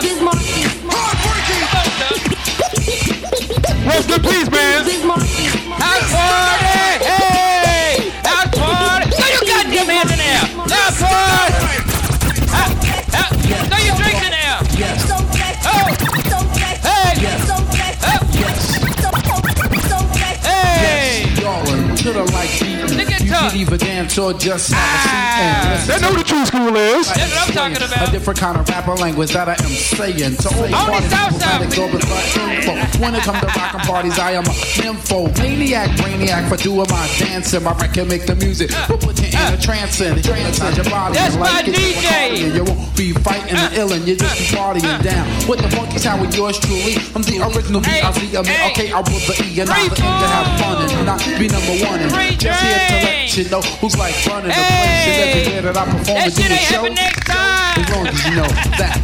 Chuck. 0.00 0.18
Come 0.18 0.28
on, 0.28 0.38
Chuck. 0.38 0.72
Come 0.80 0.90
on, 0.90 1.86
Chuck. 1.98 2.22
Rest 3.84 4.10
in 4.10 4.22
peace, 4.22 4.50
man. 4.50 4.84
House 5.80 6.12
party! 6.12 6.64
Hey! 6.64 6.71
Beat. 23.50 23.52
Look 23.52 23.54
at 23.54 23.58
You 23.58 23.66
Tuck. 23.66 23.72
can 23.72 23.74
either 23.74 23.76
dance 23.78 24.18
or 24.18 24.32
just 24.34 24.72
have 24.72 24.82
a 24.82 25.02
seat 25.02 25.42
and 25.42 25.56
Ah. 25.56 25.72
listen. 25.72 25.88
They 25.92 26.00
know 26.08 26.14
the 26.16 26.24
true 26.24 26.46
school 26.46 26.76
is. 26.76 27.06
That's 27.08 27.48
what 27.48 27.56
I'm 27.58 27.74
talking 27.74 28.08
A 28.08 28.10
different 28.10 28.38
kind 28.40 28.56
of 28.58 28.68
rapper 28.68 28.94
language 28.96 29.30
that 29.32 29.48
I 29.48 29.52
am 29.54 29.70
saying. 29.70 30.36
To 30.36 30.48
all 30.48 30.66
the 30.66 30.74
On 30.74 30.86
the 30.86 30.92
parties, 30.92 31.10
south 31.10 31.28
people 31.28 31.40
side, 31.40 31.60
panic 31.60 31.78
over 31.78 31.98
info. 31.98 32.98
When 33.02 33.14
it 33.14 33.22
comes 33.22 33.40
to 33.40 33.46
rockin' 33.46 33.80
parties, 33.80 34.18
I 34.18 34.32
am 34.32 34.44
a 34.44 34.54
nympho. 34.80 35.38
Maniac, 35.38 35.90
brainiac 35.98 36.48
for 36.48 36.56
doing 36.56 36.86
my 36.90 37.06
dancing. 37.18 37.62
My 37.62 37.72
record 37.74 38.08
make 38.08 38.26
the 38.26 38.34
music. 38.36 38.70
Will 38.88 38.98
put 38.98 39.18
uh. 39.18 39.22
you 39.22 39.28
in 39.28 39.54
a 39.54 39.60
trance 39.60 40.00
and 40.00 40.16
hypnotize 40.24 40.76
your 40.76 40.88
body. 40.90 41.14
That's 41.14 41.34
and 41.34 41.40
my 41.42 41.50
like 41.52 41.68
it, 41.68 41.74
DJ. 41.74 42.06
partying. 42.06 42.54
You 42.54 42.64
won't 42.64 42.96
be 42.96 43.12
fighting 43.12 43.56
uh. 43.56 43.68
and 43.70 43.74
illin'. 43.74 44.06
You 44.06 44.16
just 44.16 44.38
be 44.38 44.44
partying 44.56 45.02
down. 45.02 45.26
With 45.48 45.60
the 45.62 45.70
funky 45.70 45.98
sound 45.98 46.20
with 46.20 46.36
yours 46.36 46.58
truly. 46.58 46.96
I'm 47.14 47.22
the 47.22 47.40
original 47.42 47.80
Hey, 47.82 48.00
B.I.Z. 48.02 48.36
I 48.36 48.42
mean, 48.42 48.52
hey. 48.52 48.70
okay, 48.70 48.92
I 48.92 49.00
was 49.00 49.26
the 49.26 49.34
E 49.44 49.60
and 49.60 49.68
Free 49.70 49.82
I'm 49.82 49.88
the 49.88 49.94
to 49.96 50.02
have 50.02 50.60
fun 50.60 50.81
and 50.90 51.06
not 51.06 51.18
be 51.38 51.46
number 51.48 51.74
one. 51.86 52.00
And 52.00 52.10
Free 52.12 52.36
just 52.36 52.60
here 52.62 52.78
to 52.78 52.98
drink. 53.00 53.04
let 53.06 53.36
you 53.36 53.44
know 53.50 53.62
who's 53.80 53.96
like 53.96 54.14
running 54.26 54.48
the 54.48 54.54
place. 54.54 55.06
And 55.06 55.14
Hey. 55.14 55.40
everywhere 55.42 55.72
that 55.72 55.76
I 55.76 55.84
perform 55.92 56.18
and 56.18 56.34
do 56.34 56.42
shit 56.42 56.50
the 56.50 56.56
ain't 56.58 56.66
show. 56.66 56.82
happen 56.82 56.94
next 56.94 57.30
As 57.30 57.36
time. 57.36 57.94
long 57.94 58.06
as 58.08 58.18
you 58.26 58.34
know 58.36 58.50
that. 58.80 58.98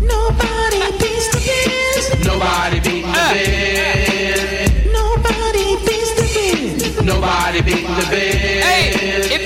Nobody 0.00 0.82
beats 1.00 1.28
the 1.32 1.40
biz. 1.40 2.26
Nobody 2.26 2.78
beat 2.80 3.02
the 3.02 3.12
Ah. 3.14 3.32
bed. 3.32 4.72
Nobody 4.92 5.66
beats 5.86 6.12
the 6.18 6.26
biz. 6.34 7.02
Nobody 7.02 7.60
beat 7.62 7.86
the 7.86 8.06
bed. 8.10 8.62
Hey, 8.64 9.41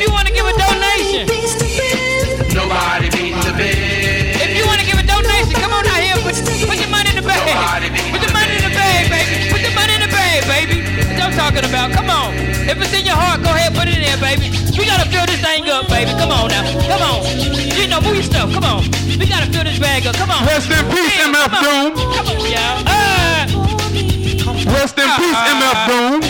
talking 11.56 11.70
about. 11.70 11.90
Come 11.92 12.10
on. 12.10 12.34
If 12.68 12.76
it's 12.80 12.92
in 12.92 13.06
your 13.06 13.16
heart, 13.16 13.42
go 13.42 13.48
ahead, 13.50 13.72
put 13.74 13.88
it 13.88 13.96
in 13.96 14.02
there, 14.04 14.20
baby. 14.20 14.50
We 14.76 14.84
gotta 14.84 15.08
fill 15.08 15.24
this 15.26 15.40
thing 15.40 15.68
up, 15.70 15.88
baby. 15.88 16.12
Come 16.20 16.30
on 16.30 16.48
now. 16.48 16.62
Come 16.84 17.02
on. 17.02 17.24
You 17.72 17.88
know, 17.88 18.00
move 18.00 18.14
your 18.14 18.24
stuff. 18.24 18.52
Come 18.52 18.64
on. 18.64 18.82
We 19.18 19.26
gotta 19.26 19.46
fill 19.50 19.64
this 19.64 19.78
bag 19.78 20.06
up. 20.06 20.16
Come 20.16 20.30
on. 20.30 20.44
Rest 20.46 20.68
in 20.70 20.84
peace, 20.92 21.16
Yeah, 21.16 21.32
MF. 21.32 21.52
Doom. 21.64 21.96
Come 21.96 22.28
on, 22.28 22.36
y'all. 22.44 22.84
Uh, 22.84 23.46
Rest 24.76 24.98
in 24.98 25.08
peace, 25.16 25.40
MF 25.48 25.78
Doom. 25.88 26.20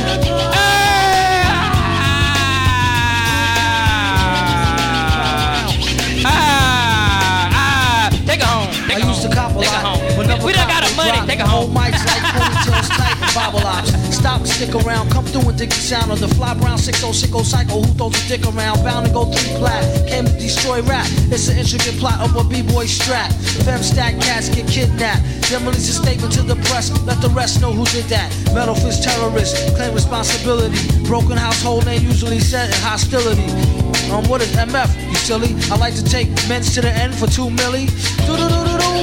ah, 6.24 7.50
ah. 7.52 8.10
Take 8.26 8.40
her 8.42 8.46
home. 8.46 8.70
Take 8.88 9.04
used 9.04 9.22
to 9.22 9.28
cop 9.34 9.52
a 9.54 9.58
lot. 9.58 10.16
We 10.16 10.52
done 10.52 10.68
got 10.68 10.82
cop 10.82 10.90
her 10.90 10.96
money. 10.96 11.10
drop. 11.18 11.26
Take 11.28 11.40
her 11.40 11.46
home. 11.46 11.64
Old 11.66 11.74
mics 11.74 12.04
like 12.06 12.22
ponytails 12.34 12.88
tight 12.88 13.16
and 13.22 13.34
bobble 13.34 13.66
ops. 13.66 13.95
Stop 14.26 14.44
stick 14.44 14.74
around. 14.74 15.08
Come 15.12 15.24
through 15.24 15.48
and 15.50 15.56
dig 15.56 15.70
the 15.70 15.76
sound 15.76 16.10
of 16.10 16.18
the 16.18 16.26
fly 16.26 16.52
brown 16.54 16.78
60 16.78 17.06
sicko 17.14 17.44
psycho 17.44 17.78
who 17.80 17.86
throws 17.94 18.18
a 18.18 18.26
dick 18.26 18.44
around. 18.44 18.82
Bound 18.82 19.06
to 19.06 19.12
go 19.12 19.24
three 19.30 19.54
plat. 19.54 19.84
Came 20.08 20.24
to 20.24 20.32
destroy 20.32 20.82
rap. 20.82 21.06
It's 21.30 21.46
an 21.46 21.58
intricate 21.58 21.94
plot 22.00 22.18
of 22.18 22.34
a 22.34 22.42
b-boy 22.42 22.86
strap. 22.86 23.30
Fem 23.62 23.84
stack 23.84 24.18
cats 24.20 24.48
get 24.48 24.66
kidnapped. 24.66 25.22
Then 25.48 25.64
release 25.64 25.88
a 25.90 26.02
statement 26.02 26.32
to 26.32 26.42
the 26.42 26.56
press. 26.66 26.90
Let 27.06 27.22
the 27.22 27.30
rest 27.30 27.60
know 27.60 27.70
who 27.70 27.84
did 27.94 28.06
that. 28.06 28.34
Metal 28.52 28.74
fist 28.74 29.04
terrorists 29.04 29.62
claim 29.76 29.94
responsibility. 29.94 30.74
Broken 31.04 31.36
household 31.36 31.86
name 31.86 32.02
usually 32.02 32.40
set 32.40 32.66
in 32.66 32.82
hostility. 32.82 33.85
Um, 34.10 34.22
what 34.30 34.40
is 34.40 34.54
MF? 34.54 34.86
You 35.10 35.16
silly? 35.16 35.50
I 35.70 35.76
like 35.76 35.94
to 35.94 36.04
take 36.04 36.30
men's 36.48 36.72
to 36.74 36.80
the 36.80 36.90
end 36.90 37.14
for 37.14 37.26
two 37.26 37.50
milli. 37.50 37.90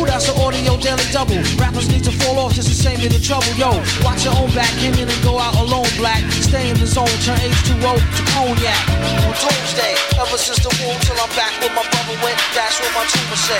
That's 0.07 0.31
the 0.31 0.35
audio 0.39 0.77
daily 0.77 1.03
double. 1.11 1.35
Rappers 1.59 1.89
need 1.89 2.03
to 2.05 2.11
fall 2.23 2.39
off 2.39 2.53
just 2.53 2.69
to 2.69 2.75
save 2.75 2.99
me 2.99 3.07
the 3.11 3.19
trouble. 3.19 3.51
Yo, 3.59 3.75
watch 4.05 4.23
your 4.23 4.31
own 4.39 4.47
back. 4.55 4.71
Came 4.79 4.95
in 4.95 5.09
and 5.09 5.23
go 5.23 5.39
out 5.39 5.55
alone. 5.59 5.89
Black. 5.97 6.23
Stay 6.31 6.69
in 6.69 6.79
the 6.79 6.87
zone. 6.87 7.11
Turn 7.27 7.35
H2O 7.35 7.99
to 7.99 8.23
cognac. 8.31 8.79
On 9.27 9.33
Tuesday, 9.35 9.93
ever 10.15 10.37
since 10.39 10.63
the 10.63 10.71
womb 10.79 10.95
till 11.03 11.19
I'm 11.19 11.31
back 11.35 11.51
with 11.59 11.73
my 11.75 11.83
brother 11.83 12.15
went. 12.23 12.39
That's 12.55 12.79
what 12.79 12.93
my 12.95 13.03
tumor 13.11 13.35
say. 13.35 13.59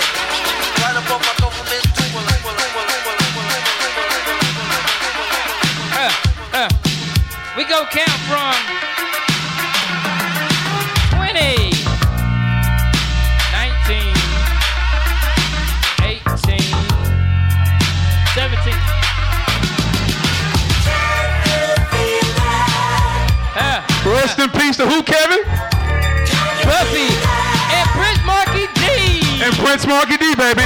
Right 0.80 0.96
above 0.96 1.20
my 1.20 1.34
government. 1.44 1.84
doing, 1.92 2.24
doing, 2.24 2.54
Uh, 5.92 6.10
uh. 6.56 6.70
We 7.56 7.64
go 7.68 7.84
count 7.92 8.18
from 8.26 8.93
17. 18.44 18.74
Uh, 23.56 23.80
Rest 24.04 24.38
in 24.38 24.50
peace 24.50 24.76
to 24.76 24.86
who, 24.86 25.02
Kevin? 25.02 25.42
Buffy 26.62 27.08
and 27.72 27.88
Prince 27.96 28.20
Markie 28.26 28.68
Dee. 28.74 29.42
And 29.42 29.54
Prince 29.54 29.86
Markie 29.86 30.18
Dee, 30.18 30.34
baby. 30.34 30.60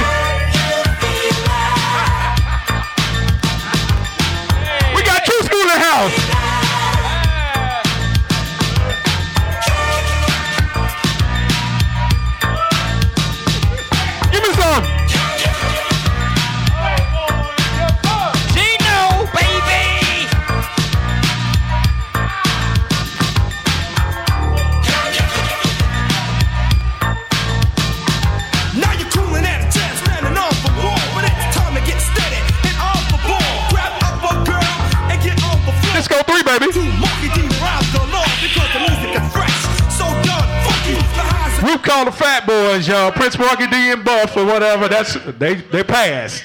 We 4.93 5.01
got 5.03 5.23
True 5.23 5.41
School 5.43 5.61
in 5.61 5.67
the 5.69 5.79
house. 5.79 6.38
Prince 43.11 43.37
Markie 43.37 43.67
Dee 43.67 43.91
and 43.91 44.03
Buff 44.03 44.35
or 44.37 44.45
whatever. 44.45 44.87
That's 44.87 45.13
they 45.37 45.55
they 45.55 45.83
passed. 45.83 46.43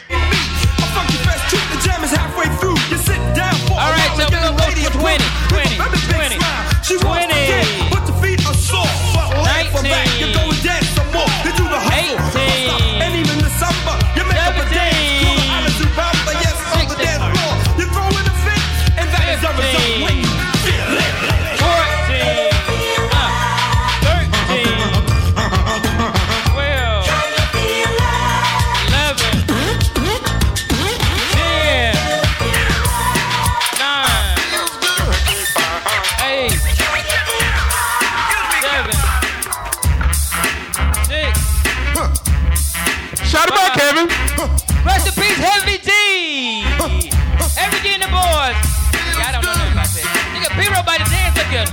Together. 51.54 51.70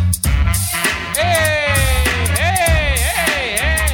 Hey, 1.18 2.06
hey, 2.38 3.02
hey, 3.02 3.58
hey, 3.58 3.90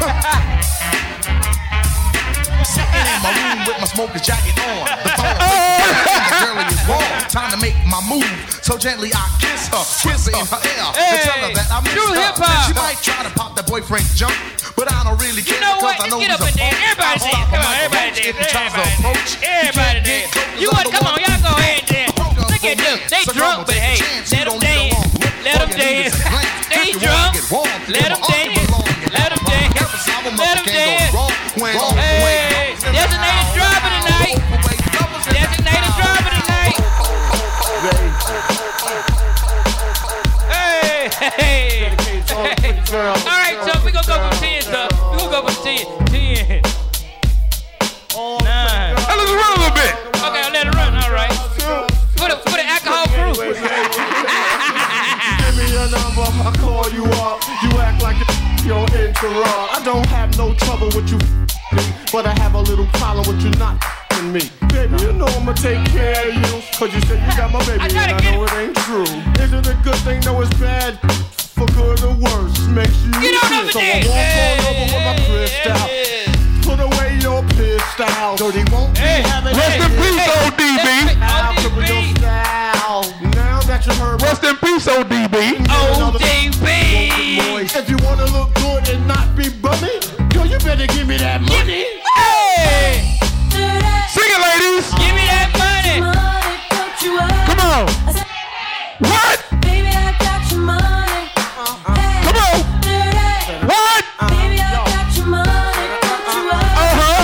Sitting 2.64 2.88
in 2.88 3.20
my 3.20 3.28
room 3.36 3.68
with 3.68 3.76
my 3.84 3.88
smoker's 3.92 4.24
jacket 4.24 4.56
on. 4.64 4.80
The 5.04 5.12
phone 5.12 5.36
oh. 5.44 6.08
the 6.08 6.40
girlie 6.40 6.64
is 6.72 6.80
warm. 6.88 7.04
Time 7.28 7.52
to 7.52 7.60
make 7.60 7.76
my 7.84 8.00
move. 8.08 8.24
So 8.64 8.80
gently 8.80 9.12
I 9.12 9.28
kiss 9.44 9.68
her, 9.68 9.84
whisper 10.08 10.32
in 10.32 10.40
her 10.40 10.60
ear, 10.72 10.88
and 10.96 11.20
tell 11.20 11.36
her 11.44 11.52
that 11.52 11.68
I 11.68 11.84
miss 11.84 12.00
her. 12.00 12.16
hip-hop. 12.16 12.64
She 12.64 12.72
might 12.72 12.96
try 13.04 13.20
to 13.28 13.32
pop 13.36 13.52
that 13.60 13.68
boyfriend 13.68 14.08
jump, 14.16 14.32
but 14.72 14.88
I 14.88 15.04
don't 15.04 15.20
really 15.20 15.44
care 15.44 15.60
know 15.60 15.76
because 15.76 16.00
what? 16.00 16.00
I 16.00 16.08
know 16.08 16.16
Just 16.24 16.32
get 16.32 16.40
he's 16.40 16.40
up 16.40 16.40
a 16.40 16.48
and 16.48 16.56
dance. 16.56 16.80
Everybody 16.80 17.28
dance. 17.28 17.44
Come 17.52 17.60
on, 17.60 17.76
everybody 17.76 18.08
dance. 18.16 18.24
he 18.24 18.32
tries 18.48 18.72
to 18.72 18.80
Everybody 18.80 19.04
approach. 19.04 19.36
dance. 19.36 19.68
Everybody 19.68 20.00
dance. 20.00 20.32
You 20.56 20.72
want? 20.72 20.88
Come 20.88 21.04
on, 21.12 21.20
y'all 21.20 21.44
go 21.44 21.52
ahead 21.60 21.84
and 21.84 21.92
dance. 21.92 22.16
Look 22.48 22.64
at 22.64 22.80
them. 22.80 22.96
They 23.12 23.20
drunk, 23.36 23.68
but 23.68 23.76
hey, 23.76 24.00
let 24.32 24.48
them 24.48 24.56
dance. 24.64 24.73
Let 27.86 28.08
them 28.08 28.20
dance. 28.22 28.56
Let 29.12 29.28
them 29.28 29.44
dance. 29.44 29.76
Let 30.08 30.24
them 30.24 30.36
dance. 30.36 31.12
Hey, 32.00 32.72
designated 32.80 33.48
driver 33.52 33.90
tonight. 33.92 34.40
Designated 35.28 35.92
driver 36.00 36.30
tonight. 36.32 36.80
Hey, 40.48 41.12
hey, 41.12 41.92
hey. 42.90 43.33
Call 56.84 56.92
you 56.94 57.04
up. 57.22 57.40
You 57.62 57.70
act 57.78 58.02
like 58.02 58.16
you're 58.64 58.84
interrupt. 59.00 59.76
I 59.76 59.80
don't 59.84 60.06
have 60.06 60.36
no 60.36 60.54
trouble 60.54 60.88
with 60.94 61.10
you, 61.10 61.18
but 62.12 62.26
I 62.26 62.34
have 62.40 62.54
a 62.54 62.60
little 62.60 62.86
problem 62.94 63.26
with 63.26 63.42
you 63.44 63.50
not 63.58 63.80
me. 64.32 64.40
Baby, 64.68 64.96
you 65.02 65.12
know 65.12 65.26
I'ma 65.26 65.52
take 65.52 65.84
care 65.90 66.28
of 66.28 66.34
you. 66.34 66.62
Cause 66.78 66.94
you 66.94 67.00
said 67.02 67.20
you 67.20 67.36
got 67.36 67.52
my 67.52 67.60
baby, 67.66 67.82
and 67.82 67.92
I 67.92 68.32
know 68.32 68.44
it 68.44 68.52
ain't 68.54 68.76
true. 68.76 69.02
Is 69.42 69.52
it 69.52 69.66
a 69.66 69.76
good 69.84 70.00
thing? 70.06 70.20
No, 70.20 70.40
it's 70.40 70.54
bad. 70.58 70.98
For 71.54 71.66
good 71.66 72.02
or 72.02 72.14
worse, 72.14 72.58
makes 72.68 72.96
you 73.04 73.12
Get 73.12 73.34
on 73.44 73.50
sick. 73.50 73.60
over 73.60 73.72
so 73.72 73.78
there. 73.78 73.94
I 73.94 74.08
walk 74.08 74.32
on 74.40 74.66
over 74.70 74.84
with 74.92 75.04
my 75.04 75.14
pissed 75.28 75.66
out. 75.66 75.88
Put 76.64 76.80
away 76.80 77.18
your 77.20 77.42
pissed 77.54 78.00
out. 78.00 78.38
So 78.38 78.50
they 78.50 78.64
won't 78.72 78.94
be 78.94 79.00
having 79.00 79.54
Rest 79.54 79.82
in 79.84 79.90
peace, 80.00 80.26
ODB. 80.40 81.20
Now, 81.20 81.52
to 81.52 81.68
be 81.70 81.86
your 81.86 82.16
style. 82.16 83.02
Now 83.34 83.60
that 83.62 83.84
you 83.86 83.92
heard 83.94 84.22
Rest 84.22 84.42
in 84.44 84.56
peace, 84.56 84.86
ODB. 84.86 85.23
ODB. 85.23 85.23
better 90.76 90.92
give 90.92 91.06
me 91.06 91.16
that 91.16 91.40
money. 91.40 91.86
Hey! 92.02 93.14
Sing 94.10 94.26
it, 94.26 94.40
ladies. 94.42 94.90
Give 94.98 95.14
me 95.14 95.22
that 95.30 95.54
money. 95.54 96.02
Come 97.46 97.62
on. 97.62 97.86
What? 99.06 99.38
I 99.54 100.18
got 100.18 100.42
money. 100.58 101.30
Uh-uh. 101.54 101.94
Come 102.26 102.38
on. 102.42 102.58
What? 103.70 104.04
Uh-huh. 106.82 107.22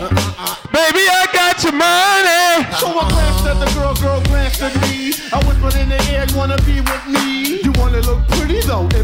Uh-uh. 0.00 0.56
Baby, 0.72 1.04
I 1.12 1.28
got 1.36 1.60
your 1.60 1.76
money. 1.76 2.64
So 2.80 2.88
I 2.88 3.04
glanced 3.10 3.44
at 3.44 3.60
the 3.60 3.68
girl, 3.76 3.92
girl 4.00 4.20
glanced 4.24 4.62
at 4.62 4.72
me. 4.80 5.12
I 5.30 5.44
whispered 5.44 5.76
in 5.78 5.88
the 5.90 6.00
air, 6.08 6.24
wanna 6.34 6.56
be 6.64 6.80
with 6.80 7.06
me? 7.06 7.35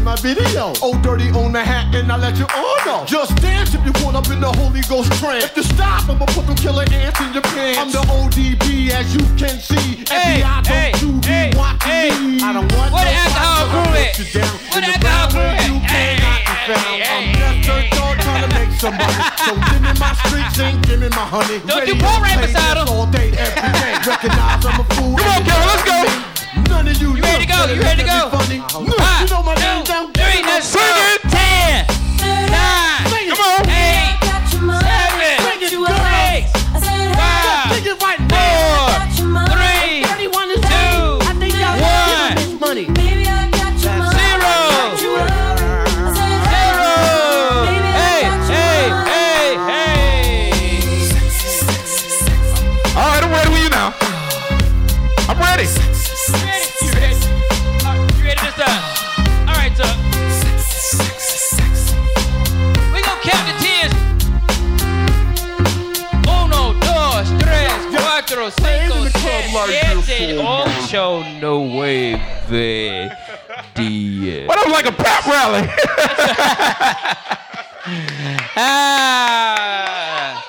In 0.03 0.05
my 0.05 0.15
video. 0.17 0.73
Oh, 0.83 0.99
dirty 1.01 1.29
on 1.31 1.51
the 1.53 1.63
hat, 1.63 1.95
and 1.95 2.11
I 2.11 2.17
let 2.17 2.37
you 2.37 2.45
all 2.53 2.77
know. 2.85 3.05
Just 3.05 3.35
dance 3.37 3.73
if 3.73 3.81
you 3.85 3.93
want 4.03 4.17
up 4.17 4.27
in 4.29 4.39
the 4.41 4.51
Holy 4.51 4.81
Ghost 4.91 5.11
trance. 5.19 5.45
If 5.45 5.55
you 5.55 5.63
stop, 5.63 6.09
I'ma 6.09 6.25
put 6.27 6.45
them 6.45 6.55
killer 6.55 6.85
ants 6.91 7.19
in 7.21 7.31
your 7.33 7.41
pants. 7.55 7.79
I'm 7.79 7.89
the 7.91 8.03
ODB, 8.11 8.91
as 8.91 9.15
you 9.15 9.23
can 9.39 9.59
see. 9.59 10.03
Hey, 10.11 10.43
FBI, 10.43 10.63
don't 10.63 10.67
hey, 10.67 10.91
you 10.99 11.11
be 11.19 11.27
hey, 11.27 11.51
watching 11.55 11.89
hey. 11.89 12.09
me. 12.19 12.41
I 12.43 12.51
don't 12.51 12.67
want 12.75 12.91
the 12.91 12.99
no 12.99 13.39
alcohol 13.39 13.87
crew 13.87 14.03
at? 14.03 14.15
put 14.15 14.19
you 14.19 14.41
down 14.41 14.53
Where 14.59 14.83
in 14.83 14.91
the 14.91 14.99
the 14.99 15.07
alcohol 15.07 15.31
crew 15.31 15.55
at? 15.55 15.67
you 15.71 15.77
cannot 15.87 16.39
be 16.43 16.55
found. 16.67 16.99
I'm 17.07 17.25
just 17.39 17.59
turned 17.63 17.93
on 18.03 18.13
trying 18.19 18.43
to 18.43 18.51
make 18.59 18.71
some 18.75 18.95
money. 18.99 19.23
So 19.39 19.51
give 19.55 19.81
me 19.87 19.93
my 20.03 20.11
streets 20.27 20.59
and 20.59 20.75
give 20.83 20.99
me 20.99 21.09
my 21.15 21.25
honey. 21.31 21.57
Don't 21.63 21.87
you 21.87 21.95
Radio 21.95 22.03
pour 22.03 22.19
right 22.19 22.35
play 22.35 22.47
beside 22.51 22.75
him. 22.75 22.87
all 22.91 23.07
day, 23.07 23.31
every 23.39 23.71
day. 23.71 23.93
Recognize 24.11 24.65
I'm 24.67 24.83
a 24.83 24.85
fool. 24.99 25.15
Come 25.15 25.31
on, 25.31 25.41
Kevin, 25.47 25.67
let's 25.71 25.83
go. 25.87 26.32
None 26.69 26.87
of 26.87 27.01
you. 27.01 27.15
You 27.15 27.21
ready 27.23 27.45
to 27.45 27.51
go? 27.51 27.65
You 27.73 27.81
ready 27.81 28.01
to 28.01 28.07
go? 28.07 28.29
Funny. 28.31 28.59
Five, 28.59 29.21
You 29.21 29.35
know 29.35 29.43
my 29.43 29.55
name 29.55 29.83
down. 29.83 30.11
three, 30.13 30.41
let's 30.43 30.73
go. 30.75 30.81
Ten, 31.29 31.85
nine, 32.51 33.29
Come 33.29 33.39
on. 33.39 33.69
eight, 33.69 34.17
Ah. 78.55 80.45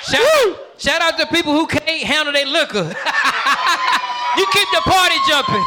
Shout, 0.00 0.58
shout 0.78 1.02
out 1.02 1.18
to 1.18 1.26
people 1.26 1.52
who 1.52 1.66
can't 1.66 2.02
handle 2.02 2.32
their 2.32 2.46
liquor. 2.46 2.78
you 4.38 4.46
keep 4.52 4.68
the 4.72 4.80
party 4.84 5.16
jumping. 5.28 5.64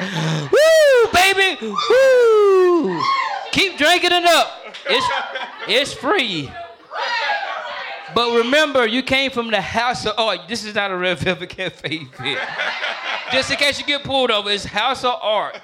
Woo, 0.52 1.08
baby. 1.14 1.56
Woo. 1.62 3.00
Keep 3.52 3.78
drinking 3.78 4.12
it 4.12 4.24
up. 4.24 4.60
It's, 4.86 5.06
it's 5.68 5.92
free. 5.94 6.50
But 8.14 8.36
remember, 8.44 8.86
you 8.86 9.02
came 9.02 9.30
from 9.30 9.50
the 9.50 9.60
house 9.60 10.06
of 10.06 10.18
art. 10.18 10.40
This 10.48 10.64
is 10.64 10.74
not 10.74 10.90
a 10.90 10.96
Red 10.96 11.18
Velvet 11.18 11.48
Cafe 11.48 11.88
event. 11.88 12.40
Just 13.32 13.50
in 13.50 13.56
case 13.56 13.78
you 13.78 13.86
get 13.86 14.04
pulled 14.04 14.30
over, 14.30 14.50
it's 14.50 14.64
Haus 14.64 15.04
of 15.04 15.18
Art. 15.22 15.58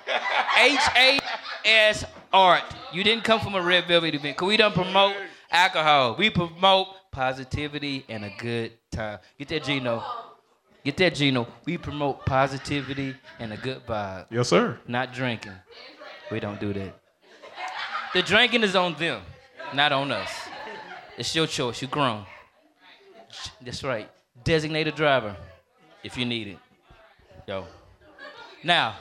H 0.58 0.80
A 0.96 1.18
S 1.64 2.04
Art. 2.32 2.62
You 2.92 3.04
didn't 3.04 3.24
come 3.24 3.40
from 3.40 3.54
a 3.54 3.60
Red 3.60 3.86
Velvet 3.86 4.14
event. 4.14 4.36
Cause 4.38 4.48
we 4.48 4.56
don't 4.56 4.74
promote 4.74 5.14
alcohol. 5.50 6.16
We 6.18 6.30
promote 6.30 6.88
positivity 7.10 8.06
and 8.08 8.24
a 8.24 8.30
good 8.38 8.72
time. 8.90 9.18
Get 9.38 9.48
that 9.48 9.64
Gino. 9.64 10.02
Get 10.84 10.96
that 10.96 11.14
Gino. 11.14 11.46
We 11.66 11.76
promote 11.76 12.24
positivity 12.24 13.14
and 13.38 13.52
a 13.52 13.56
good 13.56 13.84
vibe. 13.86 14.26
yes, 14.30 14.48
sir. 14.48 14.78
Not 14.86 15.12
drinking. 15.12 15.52
We 16.30 16.40
don't 16.40 16.58
do 16.58 16.72
that. 16.72 16.98
The 18.14 18.22
drinking 18.22 18.62
is 18.62 18.74
on 18.74 18.94
them, 18.94 19.20
not 19.74 19.92
on 19.92 20.10
us. 20.10 20.30
It's 21.18 21.34
your 21.34 21.46
choice. 21.46 21.82
You're 21.82 21.90
grown. 21.90 22.24
That's 23.60 23.84
right. 23.84 24.08
Designated 24.44 24.94
driver, 24.94 25.36
if 26.02 26.16
you 26.16 26.24
need 26.24 26.48
it. 26.48 26.58
Yo. 27.46 27.66
Now, 28.64 28.96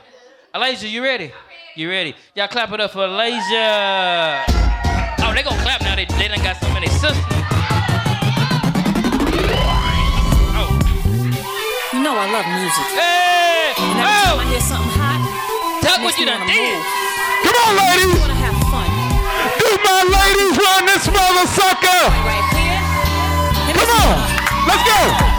Alasia, 0.53 0.89
you 0.89 1.03
ready? 1.03 1.31
You 1.75 1.89
ready? 1.89 2.15
Y'all 2.35 2.47
clap 2.47 2.71
it 2.71 2.81
up 2.81 2.91
for 2.91 2.99
Alasia. 2.99 4.43
Oh, 5.21 5.33
they 5.35 5.43
gonna 5.43 5.61
clap 5.61 5.81
now. 5.81 5.95
They, 5.95 6.05
they 6.05 6.27
done 6.27 6.39
got 6.39 6.57
so 6.57 6.67
many 6.73 6.87
sisters. 6.87 7.13
Oh. 10.55 10.69
You 11.93 11.99
know 12.01 12.15
I 12.17 12.25
love 12.31 12.47
music. 12.49 12.87
Hey! 12.97 13.75
And 13.77 13.99
every 13.99 14.09
oh. 14.09 14.25
time 14.25 14.39
I 14.39 14.45
hear 14.49 14.63
something 14.63 14.93
hot, 14.97 15.21
Tuck, 15.83 16.01
what 16.01 16.17
you 16.17 16.25
done 16.25 16.47
did? 16.47 16.79
Come 17.45 17.57
on, 17.61 17.77
ladies. 17.77 18.09
I 18.09 18.23
wanna 18.23 18.39
have 18.41 18.57
fun. 18.71 18.89
Do 19.59 19.69
my 19.85 20.01
ladies 20.07 20.57
run 20.57 20.81
this 20.87 21.05
mother 21.11 21.45
sucker? 21.45 22.01
Right 22.25 22.45
here. 22.55 22.66
And 22.66 22.66
Come 23.77 23.89
on. 23.89 24.67
Let's 24.67 24.83
go. 24.83 25.36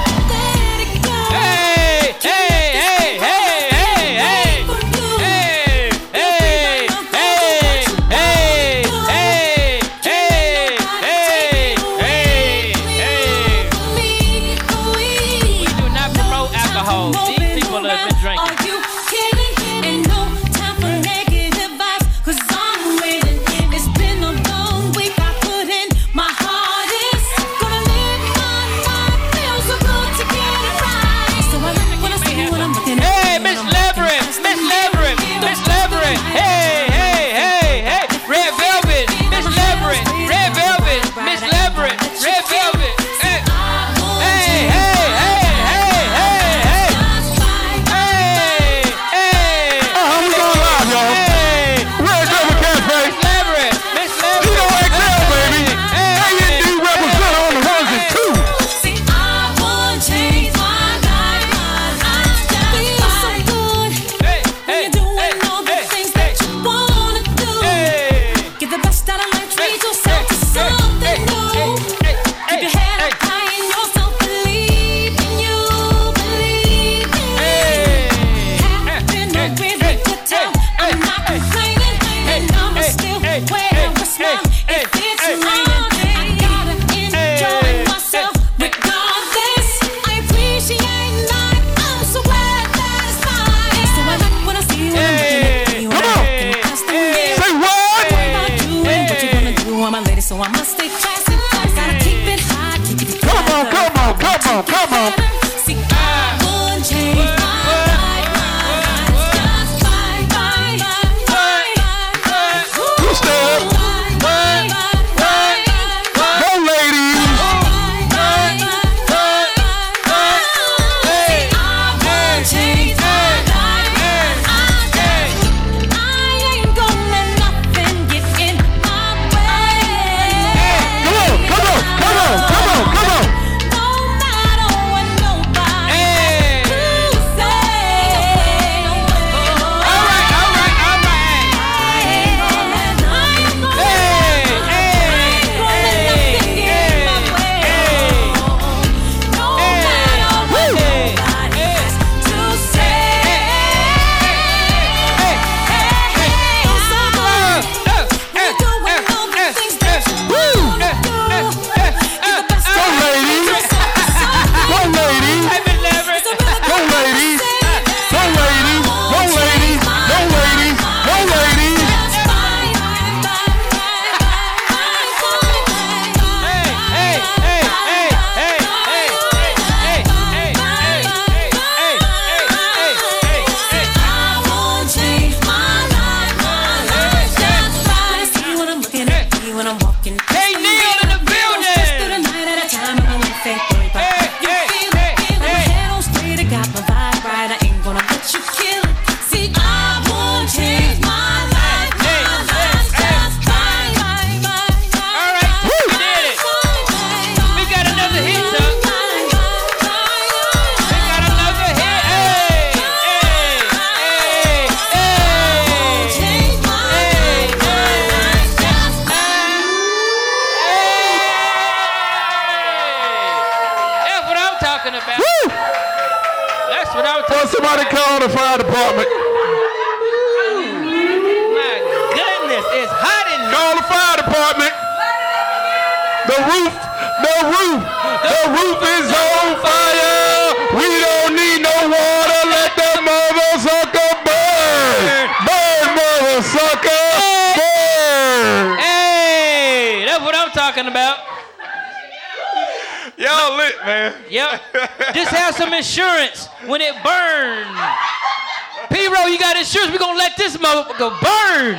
Motherfucker 260.99 261.21
burn. 261.23 261.77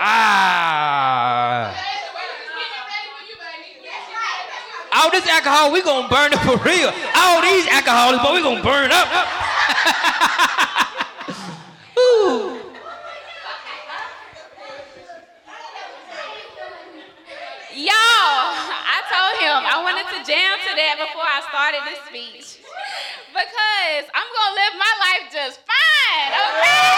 Ah. 0.00 1.74
All 4.94 5.10
this 5.10 5.26
alcohol, 5.26 5.72
we 5.72 5.82
gonna 5.82 6.08
burn 6.08 6.32
it 6.32 6.38
for 6.38 6.56
real. 6.58 6.92
All 7.16 7.42
these 7.42 7.66
alcoholics, 7.68 8.22
but 8.22 8.32
we 8.34 8.42
gonna 8.42 8.62
burn 8.62 8.90
up. 8.92 9.08
Ooh. 11.98 12.54
Y'all, 17.74 17.94
I 17.94 19.02
told 19.06 19.38
him 19.38 19.62
I 19.66 19.82
wanted 19.82 20.06
to 20.14 20.24
jam 20.26 20.58
to 20.58 20.74
that 20.74 20.98
before 20.98 21.22
I 21.22 21.42
started 21.46 21.82
this 21.86 22.00
speech. 22.06 22.58
Because 23.30 24.04
I'm 24.14 24.28
gonna 24.34 24.54
live 24.58 24.74
my 24.78 24.94
life 24.98 25.30
just 25.30 25.67
fine, 26.60 26.97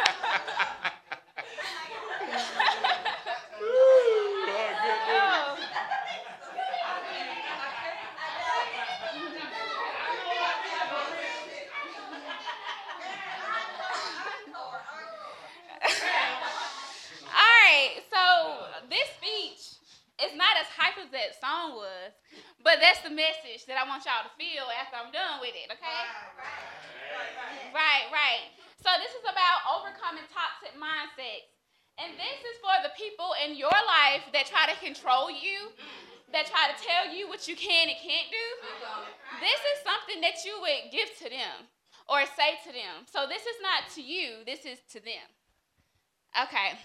message 23.51 23.67
that 23.67 23.75
I 23.75 23.83
want 23.83 24.07
y'all 24.07 24.23
to 24.23 24.31
feel 24.39 24.63
after 24.79 24.95
I'm 24.95 25.11
done 25.11 25.43
with 25.43 25.51
it, 25.51 25.67
okay? 25.67 26.01
Right, 27.75 28.07
right. 28.07 28.47
So 28.79 28.87
this 29.03 29.11
is 29.11 29.27
about 29.27 29.67
overcoming 29.67 30.23
toxic 30.31 30.71
mindsets. 30.79 31.51
And 31.99 32.15
this 32.15 32.39
is 32.39 32.55
for 32.63 32.71
the 32.79 32.95
people 32.95 33.35
in 33.43 33.59
your 33.59 33.75
life 33.75 34.23
that 34.31 34.47
try 34.47 34.71
to 34.71 34.77
control 34.79 35.27
you, 35.27 35.75
that 36.31 36.47
try 36.47 36.71
to 36.71 36.77
tell 36.79 37.11
you 37.11 37.27
what 37.27 37.51
you 37.51 37.59
can 37.59 37.91
and 37.91 37.99
can't 37.99 38.31
do. 38.31 38.47
This 39.43 39.59
is 39.75 39.83
something 39.83 40.23
that 40.23 40.47
you 40.47 40.55
would 40.63 40.95
give 40.95 41.11
to 41.19 41.27
them 41.27 41.67
or 42.07 42.23
say 42.39 42.55
to 42.63 42.71
them. 42.71 43.03
So 43.11 43.27
this 43.27 43.43
is 43.43 43.59
not 43.59 43.91
to 43.99 44.01
you, 44.01 44.47
this 44.47 44.63
is 44.63 44.79
to 44.95 45.03
them. 45.03 45.27
Okay. 46.47 46.79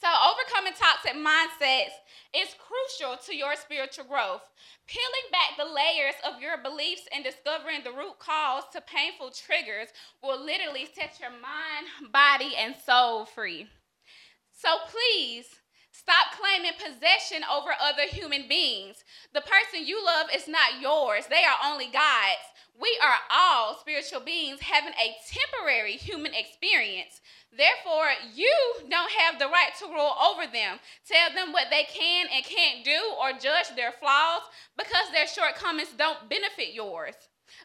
So, 0.00 0.06
overcoming 0.06 0.74
toxic 0.78 1.14
mindsets 1.14 1.98
is 2.32 2.54
crucial 2.54 3.16
to 3.26 3.34
your 3.34 3.56
spiritual 3.56 4.04
growth. 4.04 4.42
Peeling 4.86 5.28
back 5.32 5.58
the 5.58 5.64
layers 5.64 6.14
of 6.22 6.40
your 6.40 6.56
beliefs 6.62 7.08
and 7.12 7.24
discovering 7.24 7.82
the 7.82 7.90
root 7.90 8.20
cause 8.20 8.62
to 8.72 8.80
painful 8.80 9.32
triggers 9.32 9.88
will 10.22 10.38
literally 10.38 10.86
set 10.94 11.18
your 11.18 11.30
mind, 11.30 12.12
body, 12.12 12.54
and 12.56 12.76
soul 12.76 13.24
free. 13.24 13.66
So, 14.52 14.68
please 14.86 15.46
stop 15.90 16.38
claiming 16.38 16.78
possession 16.78 17.42
over 17.50 17.70
other 17.82 18.06
human 18.06 18.46
beings. 18.48 19.02
The 19.34 19.40
person 19.40 19.84
you 19.84 20.04
love 20.04 20.28
is 20.32 20.46
not 20.46 20.80
yours, 20.80 21.26
they 21.26 21.42
are 21.42 21.72
only 21.72 21.86
God's. 21.86 22.46
We 22.80 22.96
are 23.02 23.18
all 23.30 23.76
spiritual 23.80 24.20
beings 24.20 24.60
having 24.60 24.92
a 24.94 25.16
temporary 25.26 25.92
human 25.92 26.32
experience. 26.32 27.20
Therefore, 27.50 28.06
you 28.34 28.54
don't 28.88 29.10
have 29.10 29.38
the 29.38 29.48
right 29.48 29.74
to 29.80 29.86
rule 29.86 30.14
over 30.22 30.46
them, 30.46 30.78
tell 31.04 31.34
them 31.34 31.52
what 31.52 31.70
they 31.70 31.84
can 31.84 32.26
and 32.32 32.44
can't 32.44 32.84
do, 32.84 33.00
or 33.20 33.32
judge 33.32 33.74
their 33.74 33.92
flaws 33.92 34.42
because 34.76 35.10
their 35.12 35.26
shortcomings 35.26 35.88
don't 35.98 36.28
benefit 36.28 36.72
yours. 36.72 37.14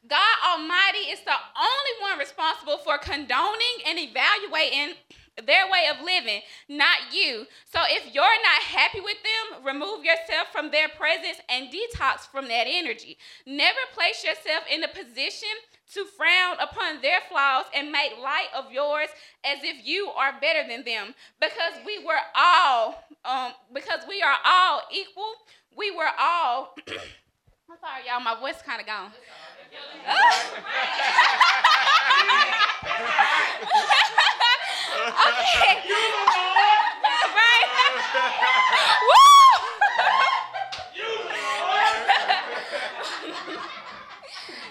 God 0.07 0.35
Almighty 0.47 1.11
is 1.11 1.19
the 1.21 1.35
only 1.57 1.95
one 2.01 2.17
responsible 2.17 2.77
for 2.79 2.97
condoning 2.97 3.77
and 3.85 3.99
evaluating 3.99 4.95
their 5.37 5.65
way 5.69 5.87
of 5.89 6.03
living, 6.05 6.41
not 6.69 7.11
you. 7.11 7.45
So 7.65 7.79
if 7.89 8.13
you're 8.13 8.23
not 8.23 8.61
happy 8.61 8.99
with 9.01 9.17
them, 9.23 9.65
remove 9.65 10.05
yourself 10.05 10.49
from 10.51 10.71
their 10.71 10.89
presence 10.89 11.37
and 11.49 11.69
detox 11.69 12.27
from 12.31 12.47
that 12.49 12.67
energy. 12.67 13.17
Never 13.45 13.79
place 13.93 14.23
yourself 14.23 14.63
in 14.71 14.83
a 14.83 14.87
position 14.87 15.49
to 15.93 16.05
frown 16.05 16.57
upon 16.59 17.01
their 17.01 17.19
flaws 17.29 17.65
and 17.75 17.91
make 17.91 18.17
light 18.21 18.47
of 18.55 18.71
yours 18.71 19.09
as 19.43 19.59
if 19.63 19.85
you 19.85 20.07
are 20.15 20.33
better 20.39 20.67
than 20.67 20.83
them 20.83 21.13
because 21.39 21.73
we 21.85 22.03
were 22.03 22.21
all 22.35 23.03
um 23.25 23.51
because 23.73 23.99
we 24.07 24.21
are 24.21 24.37
all 24.45 24.81
equal 24.91 25.33
we 25.77 25.91
were 25.91 26.09
all 26.19 26.73
i'm 26.87 27.77
sorry 27.79 28.03
y'all 28.07 28.21
my 28.21 28.39
voice 28.39 28.61
kind 28.65 28.81
of 28.81 28.87
gone 28.87 29.11
okay 35.03 35.83
right 37.35 37.67
Woo! 38.13 39.33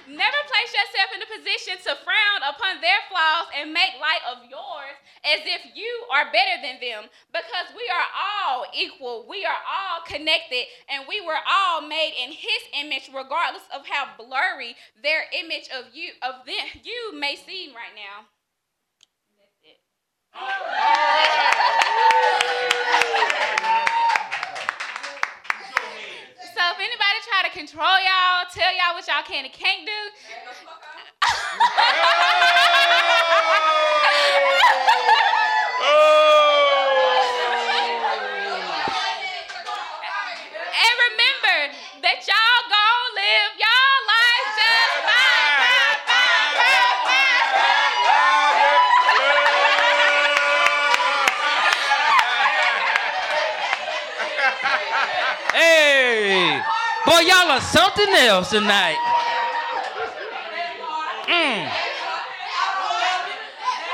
Never 0.08 0.40
place 0.44 0.72
yourself 0.72 1.08
in 1.16 1.20
a 1.22 1.28
position 1.28 1.74
to 1.84 1.96
frown 2.04 2.40
upon 2.48 2.80
their 2.80 3.00
flaws 3.08 3.48
and 3.58 3.72
make 3.72 3.96
light 4.00 4.24
of 4.30 4.44
yours 4.48 4.96
as 5.24 5.40
if 5.44 5.74
you 5.74 6.04
are 6.12 6.30
better 6.32 6.60
than 6.62 6.80
them 6.80 7.08
because 7.32 7.68
we 7.74 7.88
are 7.90 8.08
all 8.12 8.66
equal. 8.74 9.26
We 9.28 9.44
are 9.44 9.62
all 9.66 10.02
connected 10.06 10.64
and 10.88 11.04
we 11.08 11.20
were 11.20 11.40
all 11.48 11.80
made 11.82 12.14
in 12.18 12.32
his 12.32 12.62
image 12.78 13.10
regardless 13.14 13.64
of 13.74 13.86
how 13.86 14.14
blurry 14.18 14.76
their 15.02 15.24
image 15.32 15.68
of 15.72 15.94
you 15.94 16.12
of 16.22 16.46
them 16.46 16.66
you 16.84 17.18
may 17.18 17.36
seem 17.36 17.74
right 17.74 17.94
now. 17.94 18.26
So 20.32 20.40
if 26.70 26.78
anybody 26.78 27.18
try 27.28 27.42
to 27.44 27.50
control 27.52 27.84
y'all, 28.00 28.46
tell 28.52 28.72
y'all 28.72 28.94
what 28.94 29.06
y'all 29.06 29.22
can 29.24 29.44
and 29.44 29.52
can't 29.52 29.84
do. 29.86 29.92
and 40.72 40.94
remember 41.12 41.76
that 42.02 42.26
y'all 42.26 42.62
gonna 42.72 43.14
live 43.20 43.52
y'all 43.60 43.98
life 44.08 44.48
just 44.56 44.96
fine, 45.06 46.00
fine, 46.08 46.56
fine, 46.56 46.96
fine, 47.04 47.46
fine, 47.54 48.32
Hey, 55.52 56.62
y'all 57.26 57.50
are 57.50 57.60
something 57.60 58.08
else 58.08 58.50
tonight. 58.50 58.96
Mm. 61.28 61.72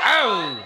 Oh. 0.05 0.65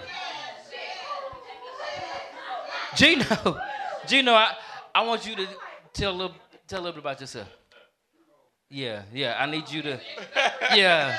Gino, 2.96 3.24
Gino, 4.06 4.32
I, 4.34 4.52
I 4.94 5.04
want 5.04 5.26
you 5.26 5.34
to 5.36 5.46
tell 5.92 6.12
a 6.12 6.16
little 6.16 6.36
tell 6.68 6.80
a 6.80 6.82
little 6.82 6.92
bit 6.94 7.00
about 7.00 7.20
yourself. 7.20 7.48
Yeah, 8.70 9.02
yeah. 9.12 9.36
I 9.38 9.46
need 9.46 9.68
you 9.70 9.82
to. 9.82 10.00
Yeah. 10.74 11.18